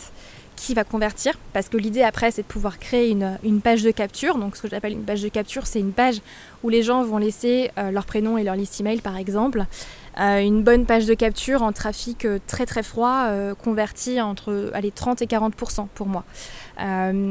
qui 0.55 0.73
va 0.73 0.85
convertir, 0.85 1.37
parce 1.51 1.67
que 1.67 1.75
l'idée 1.75 2.01
après 2.01 2.31
c'est 2.31 2.43
de 2.43 2.47
pouvoir 2.47 2.79
créer 2.79 3.09
une, 3.09 3.61
page 3.61 3.83
de 3.83 3.91
capture. 3.91 4.37
Donc 4.37 4.55
ce 4.55 4.61
que 4.61 4.69
j'appelle 4.69 4.93
une 4.93 5.03
page 5.03 5.21
de 5.21 5.27
capture, 5.27 5.67
c'est 5.67 5.79
une 5.79 5.91
page 5.91 6.21
où 6.63 6.69
les 6.69 6.81
gens 6.81 7.03
vont 7.03 7.17
laisser 7.17 7.71
euh, 7.77 7.91
leur 7.91 8.05
prénom 8.05 8.37
et 8.37 8.43
leur 8.43 8.55
liste 8.55 8.79
email 8.79 9.01
par 9.01 9.17
exemple. 9.17 9.65
Euh, 10.19 10.39
une 10.39 10.63
bonne 10.63 10.85
page 10.85 11.05
de 11.05 11.13
capture 11.13 11.61
en 11.63 11.71
trafic 11.71 12.25
euh, 12.25 12.39
très 12.47 12.65
très 12.65 12.83
froid 12.83 13.27
convertit 13.63 14.21
entre 14.21 14.71
allez, 14.73 14.91
30 14.91 15.21
et 15.21 15.25
40% 15.25 15.87
pour 15.93 16.07
moi. 16.07 16.23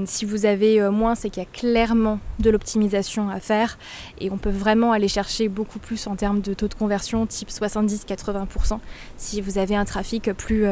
si 0.07 0.25
vous 0.25 0.47
avez 0.47 0.89
moins, 0.91 1.15
c'est 1.15 1.31
qu'il 1.31 1.43
y 1.43 1.47
a 1.47 1.49
clairement 1.49 2.19
de 2.39 2.51
l'optimisation 2.51 3.29
à 3.29 3.41
faire 3.41 3.79
et 4.21 4.31
on 4.31 4.37
peut 4.37 4.51
vraiment 4.51 4.93
aller 4.93 5.09
chercher 5.09 5.49
beaucoup 5.49 5.79
plus 5.79 6.07
en 6.07 6.17
termes 6.17 6.41
de 6.41 6.55
taux 6.55 6.69
de 6.69 6.75
conversion, 6.75 7.27
type 7.27 7.49
70-80%, 7.49 8.79
si 9.17 9.41
vous 9.41 9.59
avez 9.59 9.77
un 9.77 9.85
trafic 9.85 10.33
plus, 10.33 10.67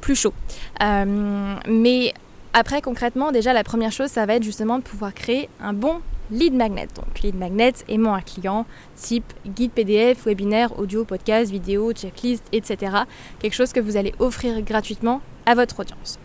plus 0.00 0.16
chaud. 0.16 0.34
mais 0.80 2.12
après, 2.58 2.80
concrètement, 2.80 3.32
déjà, 3.32 3.52
la 3.52 3.64
première 3.64 3.92
chose, 3.92 4.08
ça 4.08 4.24
va 4.24 4.36
être 4.36 4.42
justement 4.42 4.78
de 4.78 4.82
pouvoir 4.82 5.12
créer 5.12 5.50
un 5.60 5.74
bon 5.74 6.00
lead 6.30 6.54
magnet. 6.54 6.88
Donc, 6.94 7.20
lead 7.22 7.34
magnet 7.34 7.72
aimant 7.88 8.14
un 8.14 8.20
client, 8.20 8.66
type 8.94 9.32
guide 9.46 9.72
PDF, 9.72 10.24
webinaire, 10.26 10.78
audio, 10.78 11.04
podcast, 11.04 11.50
vidéo, 11.50 11.92
checklist, 11.92 12.44
etc. 12.52 12.96
Quelque 13.38 13.54
chose 13.54 13.72
que 13.72 13.80
vous 13.80 13.96
allez 13.96 14.14
offrir 14.18 14.60
gratuitement 14.62 15.20
à 15.46 15.54
votre 15.54 15.80
audience. 15.80 16.18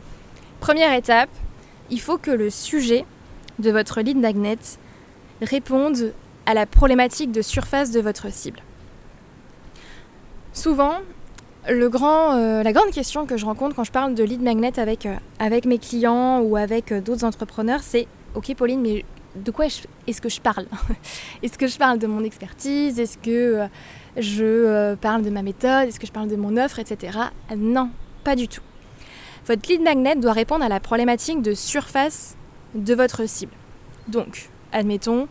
Première 0.59 0.93
étape, 0.93 1.29
il 1.89 1.99
faut 1.99 2.17
que 2.17 2.31
le 2.31 2.49
sujet 2.49 3.05
de 3.59 3.71
votre 3.71 4.01
lead 4.01 4.17
magnet 4.17 4.57
réponde 5.41 6.13
à 6.45 6.53
la 6.53 6.65
problématique 6.65 7.31
de 7.31 7.41
surface 7.41 7.91
de 7.91 7.99
votre 7.99 8.31
cible. 8.31 8.59
Souvent, 10.53 10.95
euh, 11.69 12.63
la 12.63 12.73
grande 12.73 12.91
question 12.91 13.25
que 13.25 13.37
je 13.37 13.45
rencontre 13.45 13.75
quand 13.75 13.83
je 13.83 13.91
parle 13.91 14.15
de 14.15 14.23
lead 14.23 14.41
magnet 14.41 14.79
avec, 14.79 15.05
euh, 15.05 15.59
mes 15.65 15.77
clients 15.77 16.41
ou 16.41 16.57
avec 16.57 16.91
euh, 16.91 17.01
d'autres 17.01 17.23
entrepreneurs, 17.23 17.81
c'est 17.83 18.07
Ok, 18.33 18.55
Pauline, 18.55 18.81
mais 18.81 19.03
de 19.35 19.51
quoi 19.51 19.65
est-ce 19.65 20.21
que 20.21 20.29
je 20.29 20.41
parle 20.41 20.65
Est-ce 21.43 21.57
que 21.57 21.67
je 21.67 21.77
parle 21.77 21.99
de 21.99 22.07
mon 22.07 22.23
expertise? 22.23 22.99
Est-ce 22.99 23.17
que 23.17 23.67
je 24.17 24.95
parle 24.95 25.23
de 25.23 25.29
ma 25.29 25.41
méthode? 25.41 25.87
Est-ce 25.87 25.99
que 25.99 26.07
je 26.07 26.11
parle 26.11 26.27
de 26.27 26.35
mon 26.35 26.57
offre, 26.57 26.79
etc. 26.79 27.17
Non, 27.55 27.89
pas 28.23 28.35
du 28.35 28.47
tout. 28.47 28.61
Votre 29.47 29.67
lead 29.69 29.81
magnet 29.81 30.15
doit 30.15 30.33
répondre 30.33 30.63
à 30.63 30.69
la 30.69 30.79
problématique 30.79 31.41
de 31.41 31.53
surface 31.53 32.35
de 32.75 32.93
votre 32.93 33.27
cible. 33.27 33.53
Donc, 34.07 34.49
admettons, 34.71 35.27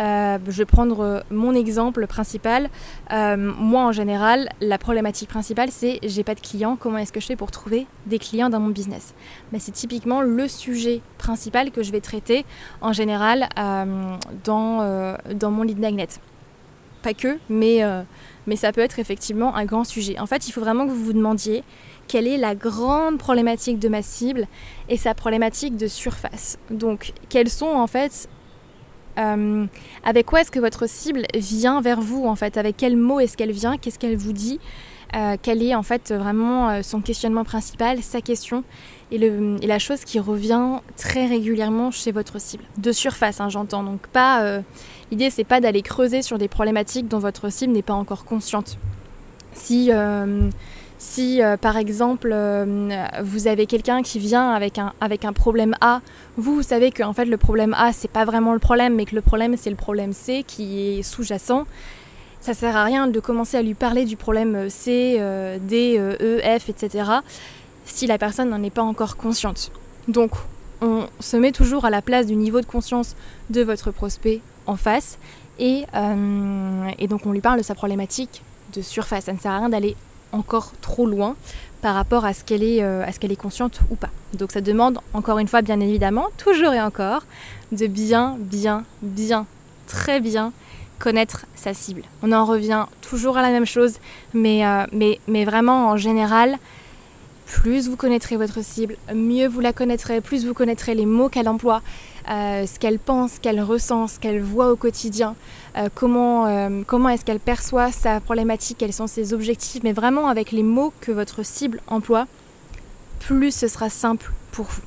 euh, 0.00 0.38
je 0.46 0.58
vais 0.58 0.64
prendre 0.64 1.00
euh, 1.00 1.20
mon 1.30 1.54
exemple 1.54 2.06
principal. 2.06 2.70
Euh, 3.12 3.36
moi, 3.36 3.82
en 3.82 3.92
général, 3.92 4.48
la 4.60 4.78
problématique 4.78 5.28
principale, 5.28 5.70
c'est 5.70 5.98
j'ai 6.02 6.24
pas 6.24 6.34
de 6.34 6.40
clients. 6.40 6.76
Comment 6.76 6.98
est-ce 6.98 7.12
que 7.12 7.20
je 7.20 7.26
fais 7.26 7.36
pour 7.36 7.50
trouver 7.50 7.86
des 8.06 8.18
clients 8.18 8.50
dans 8.50 8.60
mon 8.60 8.70
business? 8.70 9.14
C'est 9.58 9.72
typiquement 9.72 10.22
le 10.22 10.48
sujet 10.48 11.02
principal 11.18 11.70
que 11.70 11.82
je 11.82 11.92
vais 11.92 12.00
traiter 12.00 12.46
en 12.80 12.92
général 12.92 13.48
dans, 14.44 15.16
dans 15.34 15.50
mon 15.50 15.62
lead 15.62 15.78
magnet. 15.78 16.08
Pas 17.02 17.14
que, 17.14 17.38
mais, 17.48 17.82
mais 18.46 18.56
ça 18.56 18.72
peut 18.72 18.80
être 18.80 18.98
effectivement 18.98 19.54
un 19.54 19.64
grand 19.64 19.84
sujet. 19.84 20.18
En 20.18 20.26
fait, 20.26 20.48
il 20.48 20.52
faut 20.52 20.60
vraiment 20.60 20.86
que 20.86 20.92
vous 20.92 21.04
vous 21.04 21.12
demandiez 21.12 21.62
quelle 22.08 22.26
est 22.26 22.38
la 22.38 22.54
grande 22.54 23.18
problématique 23.18 23.78
de 23.78 23.88
ma 23.88 24.02
cible 24.02 24.46
et 24.88 24.96
sa 24.96 25.14
problématique 25.14 25.76
de 25.76 25.86
surface. 25.86 26.58
Donc, 26.70 27.12
quels 27.28 27.50
sont 27.50 27.68
en 27.68 27.86
fait 27.86 28.28
euh, 29.20 29.66
avec 30.04 30.26
quoi 30.26 30.40
est-ce 30.40 30.50
que 30.50 30.58
votre 30.58 30.88
cible 30.88 31.22
vient 31.34 31.80
vers 31.80 32.00
vous 32.00 32.26
en 32.26 32.36
fait? 32.36 32.56
Avec 32.56 32.76
quels 32.76 32.96
mots 32.96 33.20
est-ce 33.20 33.36
qu'elle 33.36 33.52
vient? 33.52 33.76
Qu'est-ce 33.76 33.98
qu'elle 33.98 34.16
vous 34.16 34.32
dit? 34.32 34.58
Euh, 35.16 35.36
Quel 35.42 35.62
est 35.62 35.74
en 35.74 35.82
fait 35.82 36.12
vraiment 36.12 36.70
euh, 36.70 36.82
son 36.82 37.00
questionnement 37.00 37.44
principal, 37.44 38.02
sa 38.02 38.20
question? 38.20 38.64
Et, 39.10 39.18
la 39.18 39.78
chose 39.80 40.04
qui 40.04 40.20
revient 40.20 40.78
très 40.96 41.26
régulièrement 41.26 41.90
chez 41.90 42.12
votre 42.12 42.40
cible. 42.40 42.62
De 42.78 42.92
surface, 42.92 43.40
hein, 43.40 43.48
j'entends. 43.48 43.82
Donc 43.82 44.06
pas. 44.06 44.60
L'idée 45.10 45.30
c'est 45.30 45.44
pas 45.44 45.60
d'aller 45.60 45.82
creuser 45.82 46.22
sur 46.22 46.38
des 46.38 46.48
problématiques 46.48 47.08
dont 47.08 47.18
votre 47.18 47.50
cible 47.50 47.72
n'est 47.72 47.82
pas 47.82 47.94
encore 47.94 48.24
consciente. 48.24 48.78
Si 49.52 49.90
si 51.00 51.42
euh, 51.42 51.56
par 51.56 51.78
exemple 51.78 52.30
euh, 52.30 53.06
vous 53.22 53.48
avez 53.48 53.64
quelqu'un 53.64 54.02
qui 54.02 54.18
vient 54.18 54.50
avec 54.50 54.78
un, 54.78 54.92
avec 55.00 55.24
un 55.24 55.32
problème 55.32 55.74
A, 55.80 56.02
vous, 56.36 56.54
vous 56.54 56.62
savez 56.62 56.90
que 56.92 57.02
en 57.02 57.14
fait 57.14 57.24
le 57.24 57.38
problème 57.38 57.74
A 57.74 57.94
c'est 57.94 58.10
pas 58.10 58.26
vraiment 58.26 58.52
le 58.52 58.58
problème, 58.58 58.94
mais 58.94 59.06
que 59.06 59.14
le 59.14 59.22
problème 59.22 59.56
c'est 59.56 59.70
le 59.70 59.76
problème 59.76 60.12
C 60.12 60.44
qui 60.46 60.98
est 60.98 61.02
sous-jacent. 61.02 61.64
Ça 62.42 62.52
sert 62.52 62.76
à 62.76 62.84
rien 62.84 63.06
de 63.06 63.18
commencer 63.18 63.56
à 63.56 63.62
lui 63.62 63.72
parler 63.72 64.04
du 64.04 64.16
problème 64.16 64.68
C, 64.68 65.16
euh, 65.18 65.58
D, 65.58 65.96
E, 65.98 66.38
F, 66.58 66.68
etc. 66.68 67.10
si 67.86 68.06
la 68.06 68.18
personne 68.18 68.50
n'en 68.50 68.62
est 68.62 68.70
pas 68.70 68.82
encore 68.82 69.16
consciente. 69.16 69.72
Donc 70.06 70.32
on 70.82 71.06
se 71.18 71.38
met 71.38 71.52
toujours 71.52 71.86
à 71.86 71.90
la 71.90 72.02
place 72.02 72.26
du 72.26 72.36
niveau 72.36 72.60
de 72.60 72.66
conscience 72.66 73.16
de 73.48 73.62
votre 73.62 73.90
prospect 73.90 74.40
en 74.66 74.76
face 74.76 75.18
et, 75.58 75.84
et 76.98 77.06
donc 77.08 77.26
on 77.26 77.32
lui 77.32 77.40
parle 77.40 77.58
de 77.58 77.64
sa 77.64 77.74
problématique 77.74 78.42
de 78.74 78.82
surface. 78.82 79.24
Ça 79.24 79.32
ne 79.32 79.38
sert 79.38 79.52
à 79.52 79.58
rien 79.58 79.68
d'aller 79.70 79.96
encore 80.32 80.72
trop 80.80 81.06
loin 81.06 81.36
par 81.82 81.94
rapport 81.94 82.24
à 82.24 82.34
ce 82.34 82.44
qu'elle 82.44 82.62
est, 82.62 82.82
euh, 82.82 83.04
à 83.04 83.12
ce 83.12 83.18
qu'elle 83.18 83.32
est 83.32 83.36
consciente 83.36 83.80
ou 83.90 83.96
pas. 83.96 84.10
Donc 84.34 84.52
ça 84.52 84.60
demande 84.60 84.98
encore 85.14 85.38
une 85.38 85.48
fois, 85.48 85.62
bien 85.62 85.80
évidemment, 85.80 86.26
toujours 86.36 86.72
et 86.72 86.80
encore, 86.80 87.22
de 87.72 87.86
bien, 87.86 88.36
bien, 88.38 88.84
bien, 89.02 89.46
très 89.86 90.20
bien 90.20 90.52
connaître 90.98 91.46
sa 91.54 91.72
cible. 91.72 92.02
On 92.22 92.32
en 92.32 92.44
revient 92.44 92.84
toujours 93.00 93.38
à 93.38 93.42
la 93.42 93.50
même 93.50 93.66
chose, 93.66 93.94
mais, 94.34 94.66
euh, 94.66 94.84
vraiment 95.44 95.88
en 95.88 95.96
général, 95.96 96.58
plus 97.50 97.88
vous 97.88 97.96
connaîtrez 97.96 98.36
votre 98.36 98.62
cible, 98.62 98.96
mieux 99.12 99.48
vous 99.48 99.58
la 99.58 99.72
connaîtrez, 99.72 100.20
plus 100.20 100.46
vous 100.46 100.54
connaîtrez 100.54 100.94
les 100.94 101.04
mots 101.04 101.28
qu'elle 101.28 101.48
emploie, 101.48 101.82
euh, 102.30 102.64
ce 102.64 102.78
qu'elle 102.78 103.00
pense, 103.00 103.32
ce 103.32 103.40
qu'elle 103.40 103.60
ressent, 103.60 104.06
ce 104.06 104.20
qu'elle 104.20 104.40
voit 104.40 104.70
au 104.70 104.76
quotidien, 104.76 105.34
euh, 105.76 105.88
comment, 105.92 106.46
euh, 106.46 106.82
comment 106.86 107.08
est-ce 107.08 107.24
qu'elle 107.24 107.40
perçoit 107.40 107.90
sa 107.90 108.20
problématique, 108.20 108.78
quels 108.78 108.92
sont 108.92 109.08
ses 109.08 109.34
objectifs, 109.34 109.82
mais 109.82 109.92
vraiment 109.92 110.28
avec 110.28 110.52
les 110.52 110.62
mots 110.62 110.92
que 111.00 111.10
votre 111.10 111.44
cible 111.44 111.80
emploie, 111.88 112.28
plus 113.18 113.52
ce 113.52 113.66
sera 113.66 113.90
simple 113.90 114.30
pour 114.52 114.66
vous. 114.66 114.82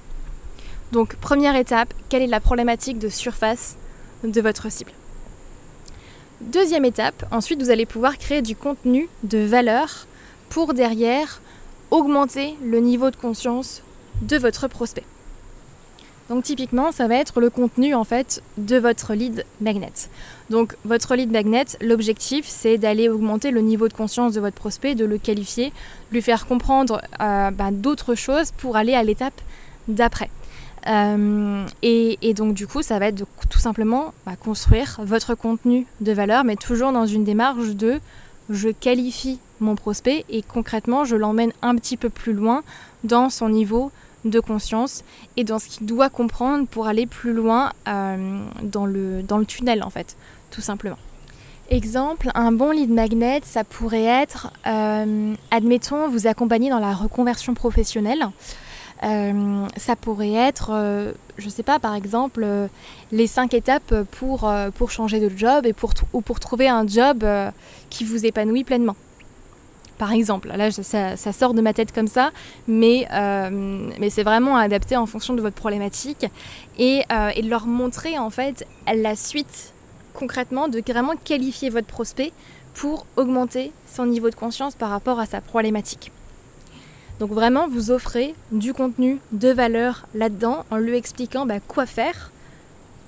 Donc 0.93 1.17
première 1.17 1.57
étape, 1.57 1.93
quelle 2.07 2.21
est 2.21 2.27
la 2.27 2.39
problématique 2.39 2.97
de 2.97 3.09
surface 3.09 3.75
de 4.23 4.39
votre 4.39 4.71
cible? 4.71 4.91
Deuxième 6.39 6.85
étape, 6.85 7.25
ensuite 7.29 7.61
vous 7.61 7.71
allez 7.71 7.85
pouvoir 7.85 8.17
créer 8.17 8.41
du 8.41 8.55
contenu 8.55 9.09
de 9.23 9.39
valeur 9.39 10.07
pour 10.49 10.73
derrière 10.73 11.41
augmenter 11.93 12.55
le 12.65 12.79
niveau 12.79 13.11
de 13.11 13.15
conscience 13.15 13.83
de 14.23 14.35
votre 14.35 14.67
prospect. 14.67 15.05
Donc 16.27 16.43
typiquement, 16.43 16.91
ça 16.91 17.07
va 17.07 17.15
être 17.15 17.39
le 17.39 17.51
contenu 17.51 17.93
en 17.93 18.03
fait 18.03 18.41
de 18.57 18.77
votre 18.77 19.13
lead 19.13 19.45
magnet. 19.61 19.93
Donc 20.49 20.75
votre 20.85 21.15
lead 21.15 21.31
magnet, 21.31 21.65
l'objectif 21.81 22.45
c'est 22.47 22.79
d'aller 22.79 23.09
augmenter 23.09 23.51
le 23.51 23.61
niveau 23.61 23.87
de 23.87 23.93
conscience 23.93 24.33
de 24.33 24.41
votre 24.41 24.55
prospect, 24.55 24.95
de 24.95 25.05
le 25.05 25.19
qualifier, 25.19 25.71
lui 26.11 26.23
faire 26.23 26.47
comprendre 26.47 26.99
euh, 27.21 27.51
bah, 27.51 27.69
d'autres 27.71 28.15
choses 28.15 28.51
pour 28.51 28.75
aller 28.75 28.95
à 28.95 29.03
l'étape 29.03 29.39
d'après. 29.87 30.31
Euh, 30.87 31.65
et, 31.83 32.33
donc 32.33 32.55
du 32.55 32.65
coup, 32.65 32.81
ça 32.81 32.97
va 32.97 33.07
être 33.07 33.15
de, 33.15 33.25
tout 33.51 33.59
simplement 33.59 34.15
bah, 34.25 34.35
construire 34.35 34.99
votre 35.03 35.35
contenu 35.35 35.85
de 36.01 36.11
valeur, 36.11 36.43
mais 36.43 36.55
toujours 36.55 36.91
dans 36.91 37.05
une 37.05 37.23
démarche 37.23 37.75
de 37.75 37.99
je 38.49 38.69
qualifie 38.69 39.39
mon 39.63 39.75
prospect 39.75 40.25
et 40.29 40.43
concrètement, 40.43 41.05
je 41.05 41.15
l'emmène 41.15 41.53
un 41.61 41.75
petit 41.75 41.97
peu 41.97 42.09
plus 42.09 42.33
loin 42.33 42.63
dans 43.03 43.29
son 43.29 43.49
niveau 43.49 43.91
de 44.25 44.39
conscience 44.39 45.03
et 45.37 45.43
dans 45.43 45.59
ce 45.59 45.67
qu'il 45.67 45.85
doit 45.85 46.09
comprendre 46.09 46.67
pour 46.67 46.87
aller 46.87 47.05
plus 47.05 47.33
loin 47.33 47.71
euh, 47.87 48.39
dans, 48.61 48.85
le, 48.85 49.21
dans 49.23 49.37
le 49.37 49.45
tunnel 49.45 49.83
en 49.83 49.89
fait, 49.89 50.15
tout 50.51 50.61
simplement. 50.61 50.97
Exemple, 51.69 52.29
un 52.35 52.51
bon 52.51 52.71
lead 52.71 52.89
magnet, 52.89 53.41
ça 53.43 53.63
pourrait 53.63 54.03
être, 54.03 54.51
euh, 54.67 55.33
admettons, 55.49 56.07
vous 56.09 56.27
accompagner 56.27 56.69
dans 56.69 56.79
la 56.79 56.93
reconversion 56.93 57.53
professionnelle. 57.53 58.27
ça 59.01 59.95
pourrait 59.99 60.33
être, 60.33 60.71
je 61.37 61.45
ne 61.45 61.49
sais 61.49 61.63
pas, 61.63 61.79
par 61.79 61.95
exemple, 61.95 62.45
les 63.11 63.27
cinq 63.27 63.53
étapes 63.53 64.03
pour, 64.11 64.51
pour 64.75 64.91
changer 64.91 65.19
de 65.19 65.35
job 65.35 65.65
et 65.65 65.73
pour, 65.73 65.93
ou 66.11 66.21
pour 66.21 66.39
trouver 66.39 66.67
un 66.67 66.85
job 66.85 67.25
qui 67.89 68.03
vous 68.03 68.25
épanouit 68.25 68.63
pleinement 68.63 68.95
par 69.97 70.11
exemple. 70.11 70.49
Là, 70.49 70.71
ça, 70.71 71.33
sort 71.33 71.53
de 71.53 71.61
ma 71.61 71.73
tête 71.73 71.91
comme 71.91 72.07
ça, 72.07 72.31
mais, 72.67 73.07
euh, 73.11 73.89
c'est 74.09 74.23
vraiment 74.23 74.57
adapté 74.57 74.95
en 74.97 75.05
fonction 75.05 75.33
de 75.33 75.41
votre 75.41 75.55
problématique 75.55 76.25
et, 76.77 77.03
euh, 77.11 77.29
et, 77.35 77.41
de 77.41 77.49
leur 77.49 77.65
montrer 77.67 78.17
en 78.17 78.29
fait 78.29 78.65
la 78.87 79.15
suite 79.15 79.73
concrètement, 80.13 80.67
de 80.67 80.81
vraiment 80.87 81.15
qualifier 81.15 81.69
votre 81.69 81.87
prospect 81.87 82.31
pour 82.73 83.05
augmenter 83.17 83.71
son 83.87 84.05
niveau 84.05 84.29
de 84.29 84.35
conscience 84.35 84.75
par 84.75 84.89
rapport 84.89 85.19
à 85.19 85.25
sa 85.25 85.41
problématique. 85.41 86.11
Donc 87.19 87.31
vraiment, 87.31 87.67
vous 87.67 87.91
offrez 87.91 88.33
du 88.51 88.73
contenu 88.73 89.19
de 89.31 89.49
valeur 89.49 90.07
là-dedans 90.15 90.65
en 90.71 90.77
lui 90.77 90.97
expliquant 90.97 91.45
bah, 91.45 91.59
quoi 91.59 91.85
faire, 91.85 92.31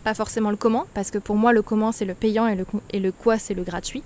pas 0.04 0.14
forcément 0.14 0.52
le 0.52 0.58
comment, 0.58 0.86
parce 0.94 1.10
que 1.10 1.18
pour 1.18 1.36
moi 1.36 1.54
le 1.54 1.62
comment 1.62 1.92
c'est 1.92 2.06
le 2.06 2.14
payant 2.14 2.48
et 2.48 3.00
le 3.00 3.12
quoi 3.12 3.40
c'est 3.40 3.56
le 3.56 3.64
gratuit. 3.64 4.04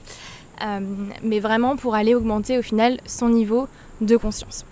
Euh, 0.61 0.79
mais 1.23 1.39
vraiment 1.39 1.75
pour 1.75 1.95
aller 1.95 2.15
augmenter 2.15 2.57
au 2.57 2.61
final 2.61 2.99
son 3.05 3.29
niveau 3.29 3.67
de 4.01 4.17
conscience. 4.17 4.65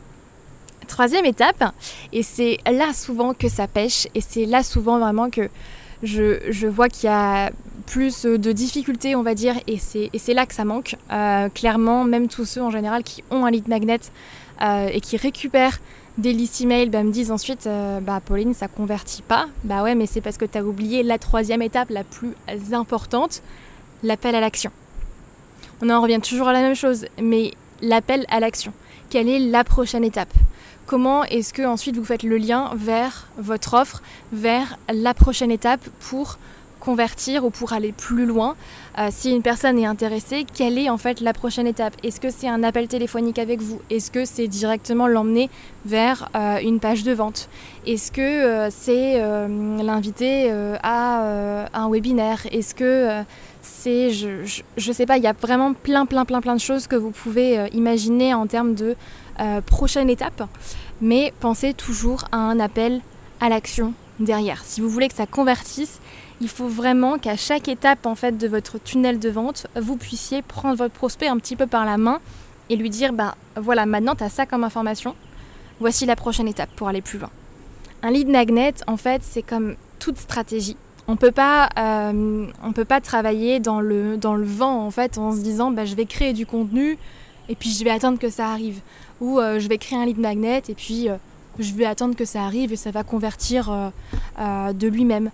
Troisième 0.88 1.26
étape, 1.26 1.74
et 2.14 2.24
c'est 2.24 2.60
là 2.66 2.94
souvent 2.94 3.34
que 3.34 3.50
ça 3.50 3.68
pêche, 3.68 4.08
et 4.16 4.22
c'est 4.22 4.46
là 4.46 4.64
souvent 4.64 5.00
vraiment 5.00 5.30
que 5.30 5.50
je, 6.04 6.68
vois 6.68 6.88
qu'il 6.88 7.10
y 7.10 7.12
a 7.12 7.52
plus 7.86 8.24
de 8.26 8.52
difficultés, 8.52 9.16
on 9.16 9.22
va 9.22 9.34
dire, 9.34 9.56
et 9.68 9.78
c'est 9.78 10.34
là 10.34 10.46
que 10.46 10.54
ça 10.54 10.64
manque. 10.64 10.96
Euh, 11.12 11.50
clairement, 11.50 12.04
même 12.04 12.28
tous 12.28 12.46
ceux 12.46 12.62
en 12.62 12.70
général 12.70 13.04
qui 13.04 13.24
ont 13.32 13.46
un 13.46 13.52
lead 13.52 13.68
magnet 13.68 14.00
euh, 14.62 14.88
et 14.88 15.02
qui 15.02 15.18
récupèrent 15.18 15.80
des 16.18 16.34
listes 16.34 16.62
email 16.62 16.90
bah, 16.90 17.04
me 17.04 17.12
disent 17.12 17.32
ensuite 17.32 17.70
bah 18.02 18.20
Pauline 18.26 18.56
ça 18.56 18.68
convertit 18.68 19.22
pas 19.22 19.46
bah 19.64 19.84
ouais 19.84 19.94
mais 19.94 20.08
c'est 20.08 20.20
parce 20.20 20.36
que 20.38 20.46
tu 20.46 20.58
as 20.58 20.64
oublié 20.64 21.04
la 21.04 21.20
troisième 21.20 21.62
étape 21.62 21.92
la 21.92 22.04
plus 22.04 22.34
importante 22.72 23.44
l'appel 24.02 24.34
à 24.34 24.40
l'action 24.40 24.72
on 25.82 25.90
en 25.90 26.02
revient 26.02 26.20
toujours 26.22 26.48
à 26.48 26.54
la 26.54 26.62
même 26.62 26.76
chose, 26.76 27.06
mais 27.22 27.54
l'appel 27.82 28.26
à 28.30 28.40
l'action. 28.40 28.74
Quelle 29.10 29.30
est 29.30 29.40
la 29.40 29.64
prochaine 29.64 30.04
étape? 30.04 30.34
Comment 30.86 31.24
est-ce 31.26 31.54
que 31.54 31.64
ensuite 31.64 31.98
vous 31.98 32.06
faites 32.06 32.24
le 32.24 32.38
lien 32.38 32.72
vers 32.76 33.28
votre 33.38 33.74
offre, 33.74 34.02
vers 34.32 34.78
la 34.92 35.14
prochaine 35.14 35.52
étape 35.52 35.82
pour 36.00 36.38
convertir 36.88 37.44
ou 37.44 37.50
pour 37.50 37.74
aller 37.74 37.92
plus 37.92 38.26
loin 38.26 38.56
euh, 38.98 39.10
Si 39.12 39.30
une 39.30 39.42
personne 39.42 39.78
est 39.78 39.86
intéressée, 39.86 40.46
quelle 40.58 40.78
est 40.78 40.90
en 40.90 40.98
fait 40.98 41.20
la 41.20 41.34
prochaine 41.34 41.68
étape? 41.68 41.94
Est-ce 42.02 42.22
que 42.22 42.30
c'est 42.30 42.48
un 42.48 42.64
appel 42.64 42.88
téléphonique 42.88 43.40
avec 43.40 43.60
vous? 43.62 43.82
Est-ce 43.90 44.10
que 44.10 44.24
c'est 44.24 44.48
directement 44.48 45.06
l'emmener 45.06 45.50
vers 45.86 46.30
euh, 46.34 46.60
une 46.60 46.80
page 46.80 47.04
de 47.04 47.12
vente? 47.12 47.50
Est-ce 47.86 48.10
que 48.10 48.22
euh, 48.22 48.70
c'est 48.72 49.20
l'inviter 49.84 50.50
à 50.82 51.68
un 51.74 51.90
webinaire? 51.90 52.40
Est-ce 52.52 52.74
que 52.74 53.24
c'est, 53.62 54.12
je, 54.12 54.30
je, 54.78 54.92
sais 54.94 55.06
pas, 55.06 55.18
il 55.18 55.24
y 55.24 55.28
a 55.28 55.34
vraiment 55.34 55.74
plein, 55.74 56.06
plein, 56.06 56.24
plein, 56.24 56.40
plein 56.40 56.56
de 56.56 56.62
choses 56.62 56.88
que 56.88 56.96
vous 56.96 57.12
pouvez 57.12 57.68
imaginer 57.74 58.34
en 58.34 58.48
termes 58.48 58.76
de 58.76 58.96
prochaine 59.66 60.10
étape, 60.10 60.44
mais 61.02 61.34
pensez 61.42 61.74
toujours 61.74 62.24
à 62.32 62.38
un 62.38 62.62
appel 62.62 63.02
à 63.42 63.50
l'action 63.50 63.94
derrière. 64.20 64.64
Si 64.66 64.82
vous 64.82 64.90
voulez 64.90 65.08
que 65.10 65.16
ça 65.16 65.26
convertisse, 65.26 66.00
il 66.42 66.50
faut 66.50 66.68
vraiment 66.68 67.18
qu'à 67.18 67.36
chaque 67.36 67.68
étape 67.68 68.06
en 68.06 68.16
fait 68.16 68.38
de 68.38 68.48
votre 68.48 68.78
tunnel 68.78 69.20
de 69.20 69.30
vente, 69.30 69.68
vous 69.76 69.98
puissiez 69.98 70.42
prendre 70.42 70.76
votre 70.76 70.94
prospect 70.94 71.28
un 71.28 71.38
petit 71.38 71.56
peu 71.56 71.68
par 71.68 71.86
la 71.86 71.98
main 71.98 72.20
et 72.70 72.76
lui 72.76 72.90
dire 72.90 73.14
bah 73.14 73.36
voilà, 73.56 73.86
maintenant 73.86 74.16
tu 74.16 74.24
as 74.24 74.30
ça 74.30 74.46
comme 74.46 74.64
information. 74.64 75.16
Voici 75.80 76.06
la 76.06 76.16
prochaine 76.16 76.48
étape 76.48 76.70
pour 76.76 76.88
aller 76.88 77.02
plus 77.02 77.20
loin. 77.20 77.30
Un 78.04 78.12
lead 78.12 78.28
magnet 78.28 78.74
en 78.88 78.98
fait, 78.98 79.22
c'est 79.24 79.42
comme 79.42 79.76
toute 80.00 80.18
stratégie 80.18 80.78
on 81.08 81.16
peut 81.16 81.32
pas, 81.32 81.70
euh, 81.80 82.46
on 82.64 82.74
peut 82.74 82.86
pas 82.86 83.00
travailler 83.00 83.60
dans 83.60 83.80
le, 83.80 84.18
vent 84.44 84.86
en 84.86 84.92
fait 84.92 85.18
en 85.18 85.32
se 85.32 85.40
disant 85.40 85.72
bah, 85.72 85.86
je 85.86 85.96
vais 85.96 86.06
créer 86.06 86.34
du 86.34 86.46
contenu 86.46 86.98
et 87.50 87.56
puis 87.56 87.70
je 87.70 87.84
vais 87.84 87.90
attendre 87.90 88.20
que 88.20 88.30
ça 88.30 88.50
arrive 88.50 88.82
ou 89.22 89.40
euh, 89.40 89.60
je 89.60 89.68
vais 89.70 89.78
créer 89.78 89.98
un 89.98 90.06
lead 90.06 90.20
magnet 90.20 90.62
et 90.68 90.74
puis 90.74 91.10
euh, 91.10 91.16
je 91.60 91.74
vais 91.74 91.86
attendre 91.86 92.16
que 92.16 92.26
ça 92.26 92.44
arrive 92.44 92.74
et 92.74 92.76
ça 92.76 92.92
va 92.92 93.04
convertir 93.04 93.92
de 94.38 94.88
lui-même. 94.88 95.32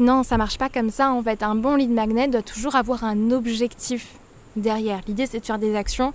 non, 0.00 0.22
ça 0.22 0.36
marche 0.36 0.58
pas 0.58 0.68
comme 0.68 0.90
ça 0.90 1.12
en 1.12 1.22
fait. 1.22 1.42
Un 1.42 1.54
bon 1.54 1.76
lead 1.76 1.90
magnet 1.90 2.28
doit 2.28 2.42
toujours 2.42 2.76
avoir 2.76 3.04
un 3.04 3.30
objectif 3.30 4.18
derrière. 4.56 5.00
L'idée 5.06 5.26
c'est 5.26 5.40
de 5.40 5.46
faire 5.46 5.58
des 5.58 5.76
actions 5.76 6.12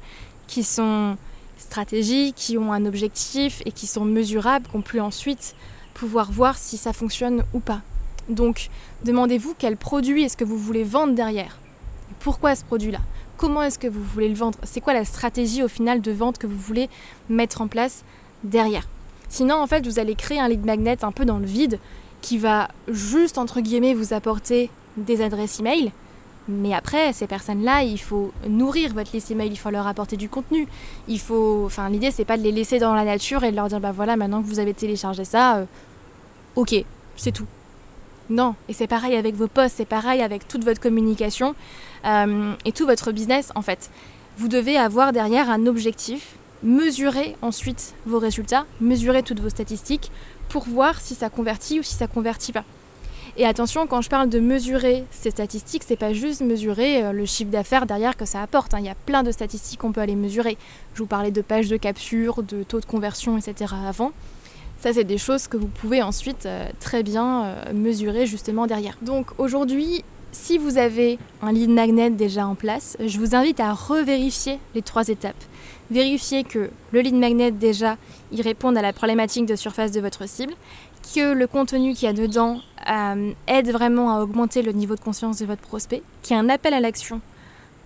qui 0.48 0.64
sont 0.64 1.18
stratégiques, 1.58 2.36
qui 2.36 2.58
ont 2.58 2.72
un 2.74 2.86
objectif 2.86 3.62
et 3.66 3.72
qui 3.72 3.86
sont 3.88 4.06
mesurables, 4.06 4.68
qu'on 4.72 4.82
peut 4.82 5.02
ensuite 5.02 5.56
pouvoir 5.94 6.32
voir 6.32 6.58
si 6.58 6.78
ça 6.78 6.94
fonctionne 6.94 7.44
ou 7.54 7.60
pas. 7.60 7.82
Donc, 8.30 8.70
demandez-vous 9.04 9.56
quel 9.58 9.76
produit 9.76 10.24
est-ce 10.24 10.38
que 10.38 10.46
vous 10.46 10.58
voulez 10.58 10.84
vendre 10.84 11.14
derrière. 11.14 11.60
Pourquoi 12.20 12.56
ce 12.56 12.64
produit-là? 12.64 13.00
Comment 13.38 13.64
est-ce 13.64 13.80
que 13.80 13.88
vous 13.88 14.04
voulez 14.04 14.30
le 14.30 14.36
vendre? 14.36 14.58
C'est 14.64 14.82
quoi 14.82 14.94
la 14.94 15.06
stratégie 15.06 15.64
au 15.64 15.68
final 15.68 16.02
de 16.02 16.12
vente 16.12 16.38
que 16.38 16.48
vous 16.48 16.58
voulez 16.58 16.90
mettre 17.30 17.62
en 17.62 17.68
place 17.68 18.04
derrière? 18.44 18.88
Sinon, 19.30 19.56
en 19.56 19.68
fait, 19.68 19.86
vous 19.86 20.00
allez 20.00 20.16
créer 20.16 20.40
un 20.40 20.48
lead 20.48 20.66
magnet 20.66 21.04
un 21.04 21.12
peu 21.12 21.26
dans 21.26 21.38
le 21.38 21.46
vide 21.46 21.80
qui 22.22 22.38
va 22.38 22.68
juste, 22.88 23.38
entre 23.38 23.62
guillemets, 23.62 23.94
vous 23.94 24.14
apporter 24.14 24.70
des 24.98 25.22
adresses 25.22 25.60
email. 25.60 25.92
Mais 26.50 26.74
après, 26.74 27.14
ces 27.14 27.28
personnes-là, 27.28 27.84
il 27.84 28.00
faut 28.00 28.32
nourrir 28.48 28.94
votre 28.96 29.12
liste 29.14 29.30
email, 29.30 29.52
il 29.52 29.56
faut 29.56 29.70
leur 29.70 29.86
apporter 29.86 30.18
du 30.18 30.30
contenu. 30.30 30.68
Il 31.08 31.20
faut, 31.20 31.64
enfin, 31.66 31.90
l'idée 31.90 32.10
c'est 32.10 32.26
pas 32.26 32.38
de 32.38 32.44
les 32.44 32.52
laisser 32.52 32.80
dans 32.80 32.96
la 32.96 33.06
nature 33.06 33.44
et 33.44 33.52
de 33.52 33.56
leur 33.56 33.68
dire 33.68 33.80
bah 33.80 33.92
voilà, 33.92 34.18
maintenant 34.18 34.42
que 34.42 34.48
vous 34.48 34.58
avez 34.58 34.74
téléchargé 34.74 35.26
ça, 35.26 35.58
euh, 35.58 35.66
ok, 36.56 36.74
c'est 37.16 37.32
tout. 37.32 37.46
Non, 38.32 38.56
et 38.68 38.74
c'est 38.74 38.88
pareil 38.88 39.16
avec 39.16 39.36
vos 39.36 39.48
posts, 39.48 39.76
c'est 39.78 39.86
pareil 39.86 40.22
avec 40.22 40.48
toute 40.48 40.64
votre 40.64 40.82
communication 40.82 41.54
euh, 42.06 42.54
et 42.66 42.72
tout 42.72 42.88
votre 42.88 43.12
business 43.12 43.52
en 43.54 43.62
fait. 43.62 43.92
Vous 44.38 44.48
devez 44.48 44.78
avoir 44.78 45.12
derrière 45.12 45.52
un 45.52 45.68
objectif, 45.68 46.36
mesurer 46.64 47.36
ensuite 47.42 47.94
vos 48.06 48.20
résultats, 48.20 48.66
mesurer 48.82 49.24
toutes 49.24 49.40
vos 49.40 49.50
statistiques 49.50 50.12
pour 50.50 50.64
voir 50.64 51.00
si 51.00 51.16
ça 51.16 51.30
convertit 51.30 51.80
ou 51.80 51.84
si 51.84 51.96
ça 51.96 52.08
convertit 52.08 52.52
pas. 52.52 52.66
Et 53.38 53.46
attention, 53.46 53.88
quand 53.88 54.02
je 54.02 54.10
parle 54.10 54.30
de 54.30 54.40
mesurer 54.40 55.06
ces 55.12 55.32
statistiques, 55.32 55.84
c'est 55.86 55.96
pas 55.96 56.12
juste 56.12 56.42
mesurer 56.42 57.04
euh, 57.04 57.12
le 57.14 57.26
chiffre 57.26 57.52
d'affaires 57.52 57.86
derrière 57.86 58.18
que 58.18 58.26
ça 58.26 58.42
apporte. 58.42 58.74
Hein. 58.74 58.80
Il 58.80 58.86
y 58.86 58.90
a 58.90 58.96
plein 58.96 59.24
de 59.24 59.32
statistiques 59.32 59.80
qu'on 59.80 59.92
peut 59.92 60.02
aller 60.02 60.16
mesurer. 60.16 60.58
Je 60.94 61.00
vous 61.00 61.08
parlais 61.08 61.32
de 61.32 61.42
pages 61.42 61.70
de 61.70 61.78
capture, 61.78 62.44
de 62.44 62.64
taux 62.64 62.80
de 62.82 62.86
conversion, 62.86 63.38
etc. 63.38 63.74
avant. 63.88 64.12
Ça, 64.80 64.94
c'est 64.94 65.04
des 65.04 65.18
choses 65.18 65.48
que 65.48 65.58
vous 65.58 65.68
pouvez 65.68 66.02
ensuite 66.02 66.46
euh, 66.46 66.68
très 66.80 67.04
bien 67.04 67.46
euh, 67.46 67.74
mesurer 67.74 68.26
justement 68.26 68.68
derrière. 68.68 68.98
Donc 69.02 69.28
aujourd'hui, 69.38 70.04
si 70.32 70.58
vous 70.58 70.78
avez 70.78 71.18
un 71.42 71.52
lead 71.52 71.70
magnet 71.70 72.10
déjà 72.10 72.46
en 72.46 72.56
place, 72.56 72.98
je 73.04 73.20
vous 73.20 73.36
invite 73.36 73.60
à 73.60 73.74
revérifier 73.74 74.60
les 74.76 74.82
trois 74.82 75.08
étapes. 75.08 75.44
Vérifier 75.92 76.44
que 76.44 76.70
le 76.92 77.02
lead 77.02 77.16
magnet 77.16 77.52
déjà, 77.52 77.98
il 78.32 78.42
répond 78.42 78.76
à 78.76 78.82
la 78.82 78.94
problématique 78.94 79.46
de 79.46 79.56
surface 79.56 79.92
de 79.92 80.02
votre 80.02 80.28
cible, 80.28 80.54
que 81.16 81.34
le 81.34 81.48
contenu 81.48 81.94
qu'il 81.94 82.08
y 82.08 82.10
a 82.10 82.14
dedans 82.14 82.60
euh, 82.90 83.32
aide 83.48 83.72
vraiment 83.72 84.16
à 84.16 84.22
augmenter 84.22 84.62
le 84.62 84.72
niveau 84.72 84.96
de 84.96 85.02
conscience 85.02 85.40
de 85.40 85.46
votre 85.46 85.62
prospect, 85.62 86.04
qu'il 86.22 86.36
y 86.36 86.40
a 86.40 86.42
un 86.42 86.50
appel 86.50 86.74
à 86.74 86.80
l'action 86.80 87.22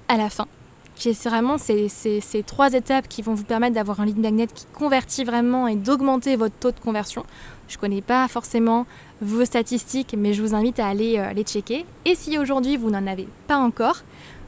à 0.10 0.18
la 0.18 0.30
fin 0.30 0.48
c'est 0.96 1.30
vraiment 1.30 1.58
ces, 1.58 1.90
ces, 1.90 2.44
trois 2.44 2.74
étapes 2.74 3.08
qui 3.08 3.22
vont 3.22 3.34
vous 3.34 3.44
permettre 3.44 3.76
d'avoir 3.76 4.00
un 4.00 4.06
lead 4.06 4.18
magnet 4.18 4.48
qui 4.48 4.66
convertit 4.74 5.24
vraiment 5.24 5.68
et 5.68 5.76
d'augmenter 5.76 6.36
votre 6.36 6.56
taux 6.56 6.72
de 6.72 6.80
conversion. 6.80 7.26
Je 7.68 7.78
ne 7.78 7.82
connais 7.82 8.02
pas 8.02 8.28
forcément 8.28 8.86
vos 9.22 9.46
statistiques, 9.46 10.16
mais 10.18 10.34
je 10.34 10.42
vous 10.42 10.54
invite 10.54 10.80
à 10.80 10.88
aller 10.88 11.18
euh, 11.18 11.34
les 11.34 11.44
checker. 11.44 11.86
Et 12.06 12.16
si 12.16 12.38
aujourd'hui 12.38 12.78
vous 12.78 12.90
n'en 12.90 13.08
avez 13.08 13.28
pas 13.48 13.58
encore, 13.58 14.04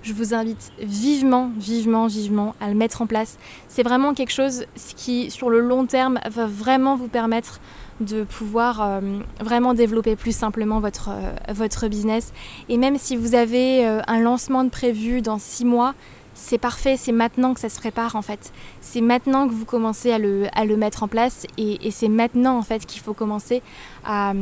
je 0.05 0.13
vous 0.13 0.33
invite 0.33 0.71
vivement, 0.79 1.51
vivement, 1.57 2.05
vivement 2.05 2.55
à 2.61 2.69
le 2.69 2.75
mettre 2.75 3.01
en 3.01 3.07
place. 3.07 3.37
C'est 3.67 3.83
vraiment 3.83 4.13
quelque 4.13 4.31
chose 4.31 4.65
qui, 4.95 5.31
sur 5.31 5.49
le 5.49 5.59
long 5.59 5.85
terme, 5.85 6.19
va 6.29 6.45
vraiment 6.45 6.95
vous 6.95 7.07
permettre 7.07 7.59
de 7.99 8.23
pouvoir 8.23 8.81
euh, 8.81 8.99
vraiment 9.41 9.73
développer 9.73 10.15
plus 10.15 10.35
simplement 10.35 10.79
votre, 10.79 11.09
euh, 11.09 11.53
votre 11.53 11.87
business. 11.87 12.33
Et 12.69 12.77
même 12.77 12.97
si 12.97 13.15
vous 13.15 13.33
avez 13.33 13.85
un 13.85 14.19
lancement 14.19 14.63
de 14.63 14.69
prévu 14.69 15.21
dans 15.21 15.39
six 15.39 15.65
mois, 15.65 15.95
c'est 16.35 16.57
parfait, 16.57 16.97
c'est 16.97 17.13
maintenant 17.13 17.53
que 17.53 17.61
ça 17.61 17.69
se 17.69 17.79
prépare 17.79 18.15
en 18.15 18.21
fait. 18.21 18.51
C'est 18.81 19.01
maintenant 19.01 19.47
que 19.47 19.53
vous 19.53 19.65
commencez 19.65 20.11
à 20.11 20.19
le, 20.19 20.75
mettre 20.75 21.03
en 21.03 21.07
place 21.07 21.47
et, 21.57 21.89
c'est 21.91 22.09
maintenant 22.09 22.57
en 22.57 22.61
fait 22.61 22.85
qu'il 22.85 23.01
faut 23.01 23.13
commencer 23.13 23.63
à, 24.03 24.33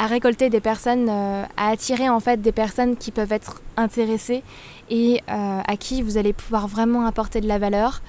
récolter 0.00 0.48
des 0.48 0.60
personnes, 0.60 1.08
euh, 1.08 1.44
à 1.56 1.68
attirer 1.68 2.08
en 2.08 2.18
fait 2.18 2.40
des 2.40 2.50
personnes 2.50 2.96
qui 2.96 3.10
peuvent 3.10 3.32
être 3.32 3.60
intéressées 3.76 4.42
et 4.90 5.20
euh, 5.28 5.60
à 5.64 5.76
qui 5.76 6.02
vous 6.02 6.16
allez 6.16 6.32
pouvoir 6.32 6.66
vraiment 6.66 7.06
apporter 7.06 7.40
de 7.40 7.46
la 7.46 7.58
valeur. 7.58 8.02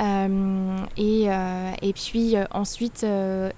Euh, 0.00 0.76
et, 0.96 1.92
puis 1.94 2.34
ensuite 2.52 3.06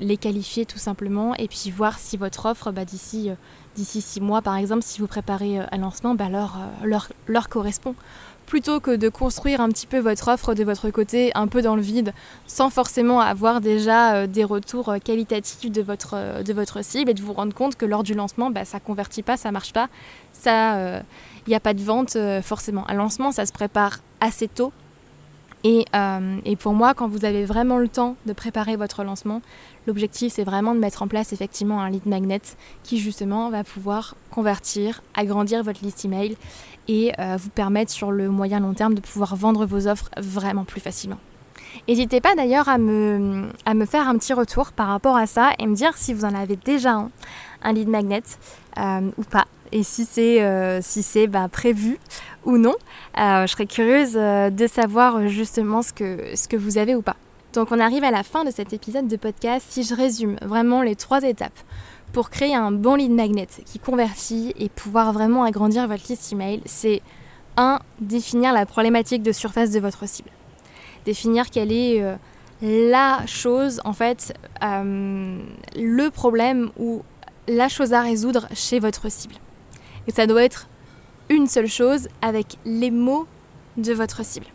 les 0.00 0.16
qualifier 0.16 0.66
tout 0.66 0.78
simplement 0.78 1.34
et 1.36 1.46
puis 1.46 1.70
voir 1.70 1.98
si 1.98 2.16
votre 2.16 2.46
offre 2.46 2.72
bah, 2.72 2.84
d'ici 2.84 3.30
d'ici 3.76 4.00
six 4.00 4.20
mois 4.20 4.42
par 4.42 4.56
exemple 4.56 4.82
si 4.82 5.00
vous 5.00 5.06
préparez 5.06 5.58
un 5.58 5.76
lancement 5.76 6.14
bah, 6.14 6.28
leur 6.30 7.48
correspond 7.48 7.94
plutôt 8.52 8.80
que 8.80 8.94
de 8.94 9.08
construire 9.08 9.62
un 9.62 9.70
petit 9.70 9.86
peu 9.86 9.98
votre 9.98 10.28
offre 10.28 10.52
de 10.52 10.62
votre 10.62 10.90
côté, 10.90 11.32
un 11.34 11.46
peu 11.46 11.62
dans 11.62 11.74
le 11.74 11.80
vide, 11.80 12.12
sans 12.46 12.68
forcément 12.68 13.18
avoir 13.18 13.62
déjà 13.62 14.14
euh, 14.14 14.26
des 14.26 14.44
retours 14.44 14.90
euh, 14.90 14.98
qualitatifs 14.98 15.70
de 15.70 15.80
votre, 15.80 16.16
euh, 16.16 16.42
de 16.42 16.52
votre 16.52 16.84
cible 16.84 17.10
et 17.10 17.14
de 17.14 17.22
vous 17.22 17.32
rendre 17.32 17.54
compte 17.54 17.76
que 17.76 17.86
lors 17.86 18.02
du 18.02 18.12
lancement, 18.12 18.50
bah, 18.50 18.66
ça 18.66 18.78
convertit 18.78 19.22
pas, 19.22 19.38
ça 19.38 19.52
marche 19.52 19.72
pas, 19.72 19.88
ça, 20.34 20.76
il 21.46 21.48
n'y 21.48 21.54
a 21.54 21.60
pas 21.60 21.72
de 21.72 21.82
vente 21.82 22.18
forcément. 22.42 22.84
Un 22.90 22.94
lancement, 22.94 23.32
ça 23.32 23.46
se 23.46 23.52
prépare 23.52 24.00
assez 24.20 24.48
tôt. 24.48 24.70
Et, 25.64 25.84
et, 26.44 26.56
pour 26.56 26.74
moi, 26.74 26.92
quand 26.92 27.06
vous 27.06 27.24
avez 27.24 27.44
vraiment 27.44 27.78
le 27.78 27.86
temps 27.86 28.16
de 28.26 28.32
préparer 28.32 28.74
votre 28.74 29.04
lancement, 29.04 29.40
l'objectif 29.86 30.32
c'est 30.32 30.42
vraiment 30.42 30.74
de 30.74 30.80
mettre 30.80 31.02
en 31.02 31.08
place 31.08 31.32
effectivement 31.32 31.80
un 31.80 31.90
lead 31.90 32.06
magnet 32.06 32.42
qui 32.82 32.98
justement 32.98 33.48
va 33.50 33.62
pouvoir 33.62 34.16
convertir, 34.32 35.02
agrandir 35.14 35.62
votre 35.62 35.84
liste 35.84 36.04
email 36.04 36.36
et 36.88 37.12
euh, 37.18 37.36
vous 37.38 37.50
permettre 37.50 37.90
sur 37.90 38.12
le 38.12 38.28
moyen 38.28 38.60
long 38.60 38.74
terme 38.74 38.94
de 38.94 39.00
pouvoir 39.00 39.36
vendre 39.36 39.66
vos 39.66 39.86
offres 39.86 40.10
vraiment 40.16 40.64
plus 40.64 40.80
facilement. 40.80 41.18
N'hésitez 41.88 42.20
pas 42.20 42.34
d'ailleurs 42.34 42.68
à 42.68 42.78
me, 42.78 43.48
faire 43.86 44.08
un 44.08 44.18
petit 44.18 44.32
retour 44.32 44.72
par 44.72 44.88
rapport 44.88 45.16
à 45.16 45.26
ça 45.26 45.52
et 45.58 45.66
me 45.66 45.74
dire 45.74 45.96
si 45.96 46.12
vous 46.12 46.24
en 46.24 46.34
avez 46.34 46.56
déjà 46.56 46.92
un, 46.92 47.10
un 47.62 47.72
lead 47.72 47.88
magnet 47.88 48.22
euh, 48.78 49.10
ou 49.16 49.22
pas. 49.22 49.46
Et 49.74 49.82
si 49.82 50.04
c'est 50.04 50.42
euh, 50.42 50.80
si 50.82 51.26
bah, 51.28 51.48
prévu 51.50 51.98
ou 52.44 52.58
non, 52.58 52.74
je 53.16 53.46
serais 53.48 53.66
curieuse 53.66 54.12
de 54.12 54.66
savoir 54.66 55.28
justement 55.28 55.80
ce 55.80 55.94
que, 55.94 56.36
ce 56.36 56.46
que 56.46 56.56
vous 56.56 56.76
avez 56.76 56.94
ou 56.94 57.00
pas. 57.00 57.16
Donc 57.54 57.68
on 57.70 57.80
arrive 57.80 58.04
à 58.04 58.10
la 58.10 58.22
fin 58.22 58.44
de 58.44 58.50
cet 58.50 58.72
épisode 58.72 59.08
de 59.08 59.16
podcast. 59.16 59.66
Si 59.68 59.82
je 59.82 59.94
résume 59.94 60.36
vraiment 60.42 60.82
les 60.82 60.96
trois 60.96 61.22
étapes 61.22 61.58
pour 62.12 62.30
créer 62.30 62.54
un 62.54 62.70
bon 62.70 62.94
lead 62.94 63.10
magnet 63.10 63.48
qui 63.64 63.78
convertit 63.78 64.52
et 64.58 64.68
pouvoir 64.68 65.12
vraiment 65.12 65.44
agrandir 65.44 65.88
votre 65.88 66.06
liste 66.08 66.32
email, 66.32 66.60
c'est 66.66 67.00
1. 67.56 67.80
Définir 68.00 68.52
la 68.52 68.66
problématique 68.66 69.22
de 69.22 69.32
surface 69.32 69.70
de 69.70 69.80
votre 69.80 70.06
cible. 70.06 70.30
Définir 71.04 71.50
quelle 71.50 71.72
est 71.72 72.02
euh, 72.02 72.16
la 72.62 73.26
chose, 73.26 73.80
en 73.84 73.92
fait, 73.92 74.34
euh, 74.62 75.38
le 75.76 76.10
problème 76.10 76.70
ou 76.78 77.02
la 77.48 77.68
chose 77.68 77.92
à 77.92 78.02
résoudre 78.02 78.46
chez 78.54 78.78
votre 78.78 79.10
cible. 79.10 79.34
Et 80.06 80.12
ça 80.12 80.26
doit 80.26 80.44
être 80.44 80.68
une 81.28 81.46
seule 81.46 81.66
chose 81.66 82.08
avec 82.20 82.58
les 82.64 82.90
mots 82.90 83.26
de 83.76 83.92
votre 83.92 84.24
cible. 84.24 84.46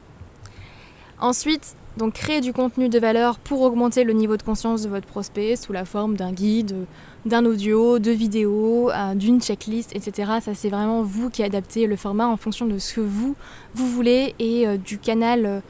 Ensuite, 1.20 1.76
donc 1.98 2.14
créer 2.14 2.42
du 2.42 2.54
contenu 2.54 2.90
de 2.90 3.00
valeur 3.00 3.40
pour 3.40 3.62
augmenter 3.62 4.04
le 4.04 4.14
niveau 4.14 4.38
de 4.38 4.44
conscience 4.44 4.84
de 4.84 4.90
votre 4.90 5.08
prospect 5.08 5.56
sous 5.56 5.74
la 5.74 5.84
forme 5.84 6.16
d'un 6.16 6.32
guide, 6.32 6.86
d'un 7.26 7.46
audio, 7.46 8.00
de 8.00 8.12
vidéos, 8.12 8.92
euh, 8.92 9.16
d'une 9.16 9.42
checklist, 9.42 9.96
etc. 9.96 10.34
Ça 10.42 10.54
c'est 10.54 10.70
vraiment 10.70 11.02
vous 11.02 11.30
qui 11.30 11.44
adaptez 11.44 11.88
le 11.88 11.96
format 11.96 12.28
en 12.28 12.38
fonction 12.38 12.66
de 12.66 12.78
ce 12.78 12.96
que 12.96 13.02
vous, 13.02 13.36
voulez 13.74 14.36
et 14.40 14.68
euh, 14.68 14.78
du 14.78 15.00
canal 15.00 15.62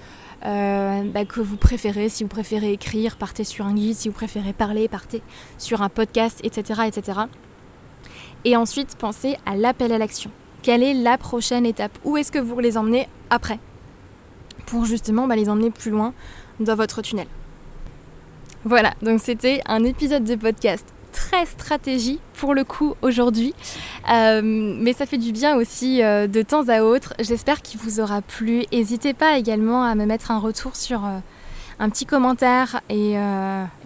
euh, 0.46 1.04
bah, 1.13 1.26
que 1.26 1.40
vous 1.40 1.58
préférez. 1.58 2.10
Si 2.10 2.24
vous 2.24 2.30
préférez 2.30 2.74
écrire, 2.74 3.18
partez 3.18 3.44
sur 3.44 3.66
un 3.66 3.74
guide. 3.74 3.96
Si 3.96 4.10
vous 4.10 4.16
préférez 4.16 4.54
parler, 4.54 4.88
partez 4.88 5.22
sur 5.58 5.82
un 5.82 5.90
podcast, 5.90 6.40
etc. 6.44 6.82
etc. 6.88 7.22
Et 8.46 8.56
ensuite, 8.56 8.96
pensez 8.98 9.38
à 9.46 9.56
l'appel 9.56 9.92
à 9.92 9.98
l'action. 9.98 10.30
Quelle 10.62 10.84
est 10.84 10.94
la 10.94 11.18
prochaine 11.18 11.66
étape? 11.66 11.98
Où 12.04 12.18
est-ce 12.18 12.32
que 12.32 12.40
vous 12.40 12.60
les 12.60 12.78
emmenez 12.78 13.08
après? 13.30 13.60
Pour 14.67 14.86
justement 14.86 15.25
bah, 15.27 15.36
les 15.36 15.49
emmener 15.49 15.71
plus 15.71 15.89
loin 15.89 16.13
dans 16.60 16.75
votre 16.75 17.01
tunnel. 17.01 17.27
Voilà, 18.63 18.93
donc 19.01 19.19
c'était 19.21 19.62
un 19.65 19.84
épisode 19.84 20.23
de 20.23 20.36
podcast 20.36 20.86
très 21.17 21.45
stratégie 21.45 22.19
pour 22.34 22.53
le 22.53 22.63
coup 22.63 22.95
aujourd'hui, 23.01 23.53
euh, 24.12 24.41
mais 24.43 24.93
ça 24.93 25.06
fait 25.06 25.17
du 25.17 25.32
bien 25.32 25.56
aussi 25.56 26.03
euh, 26.03 26.27
de 26.27 26.41
temps 26.41 26.67
à 26.69 26.82
autre. 26.82 27.13
J'espère 27.19 27.62
qu'il 27.62 27.80
vous 27.80 27.99
aura 27.99 28.21
plu. 28.21 28.65
N'hésitez 28.71 29.13
pas 29.13 29.38
également 29.38 29.84
à 29.84 29.95
me 29.95 30.06
mettre 30.06 30.32
un 30.32 30.38
retour 30.38 30.75
sur 30.75 31.06
euh, 31.06 31.19
un 31.80 31.89
petit 31.89 32.06
commentaire 32.06 32.82
et, 32.89 33.15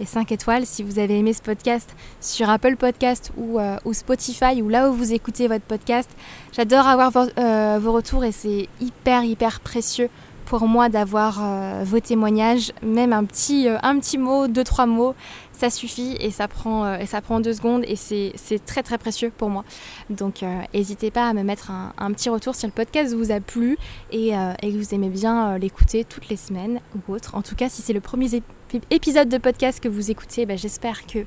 5 0.04 0.32
étoiles 0.32 0.66
si 0.66 0.82
vous 0.82 0.98
avez 0.98 1.18
aimé 1.18 1.32
ce 1.32 1.42
podcast 1.42 1.94
sur 2.20 2.50
Apple 2.50 2.76
Podcast 2.76 3.32
ou, 3.36 3.60
ou 3.84 3.92
Spotify 3.92 4.62
ou 4.62 4.70
là 4.70 4.88
où 4.88 4.94
vous 4.94 5.12
écoutez 5.12 5.46
votre 5.46 5.64
podcast. 5.64 6.10
J'adore 6.52 6.88
avoir 6.88 7.10
vos 7.10 7.92
retours 7.92 8.24
et 8.24 8.32
c'est 8.32 8.68
hyper 8.80 9.24
hyper 9.24 9.60
précieux 9.60 10.08
pour 10.52 10.68
moi 10.68 10.90
d'avoir 10.90 11.38
euh, 11.40 11.82
vos 11.82 11.98
témoignages, 11.98 12.74
même 12.82 13.14
un 13.14 13.24
petit, 13.24 13.68
euh, 13.68 13.78
un 13.82 13.98
petit 13.98 14.18
mot, 14.18 14.48
deux, 14.48 14.64
trois 14.64 14.84
mots, 14.84 15.14
ça 15.52 15.70
suffit 15.70 16.16
et 16.20 16.30
ça 16.30 16.48
prend, 16.48 16.84
euh, 16.84 16.98
et 16.98 17.06
ça 17.06 17.20
prend 17.20 17.40
deux 17.40 17.52
secondes 17.52 17.84
et 17.86 17.96
c'est 17.96 18.32
très 18.64 18.82
très 18.82 18.98
précieux 18.98 19.32
pour 19.36 19.48
moi. 19.48 19.64
Donc 20.10 20.44
n'hésitez 20.74 21.10
pas 21.10 21.28
à 21.28 21.32
me 21.32 21.42
mettre 21.42 21.70
un, 21.70 22.12
petit 22.12 22.28
retour 22.28 22.54
si 22.54 22.66
le 22.66 22.72
podcast 22.72 23.14
vous 23.14 23.30
a 23.30 23.40
plu 23.40 23.78
et, 24.10 24.28
et 24.30 24.72
que 24.72 24.76
vous 24.76 24.94
aimez 24.94 25.08
bien 25.08 25.56
l'écouter 25.58 26.04
toutes 26.04 26.28
les 26.28 26.36
semaines 26.36 26.80
ou 26.94 27.12
autre. 27.12 27.34
En 27.34 27.42
tout 27.42 27.54
cas, 27.54 27.68
si 27.68 27.82
c'est 27.82 27.92
le 27.92 28.00
premier 28.00 28.42
épisode 28.90 29.28
de 29.28 29.38
podcast 29.38 29.80
que 29.80 29.88
vous 29.88 30.10
écoutez, 30.10 30.46
ben, 30.46 30.56
j'espère 30.56 31.06
que 31.06 31.20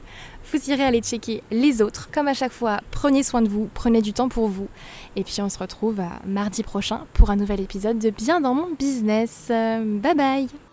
vous 0.52 0.70
irez 0.70 0.84
aller 0.84 1.02
checker 1.02 1.44
les 1.52 1.82
autres. 1.82 2.10
Comme 2.12 2.28
à 2.28 2.34
chaque 2.34 2.52
fois, 2.52 2.82
prenez 2.92 3.24
soin 3.24 3.42
de 3.42 3.50
vous, 3.50 3.70
prenez 3.74 4.02
du 4.02 4.14
temps 4.14 4.30
pour 4.30 4.48
vous. 4.48 4.68
Et 5.16 5.24
puis 5.24 5.42
on 5.42 5.50
se 5.50 5.60
retrouve 5.60 6.02
mardi 6.26 6.64
prochain 6.64 7.06
pour 7.14 7.30
un 7.30 7.36
nouvel 7.36 7.62
épisode 7.62 8.00
de 8.00 8.10
Bien 8.10 8.42
dans 8.42 8.54
mon 8.54 8.70
business. 8.78 9.46
Bye 9.50 10.16
bye 10.16 10.65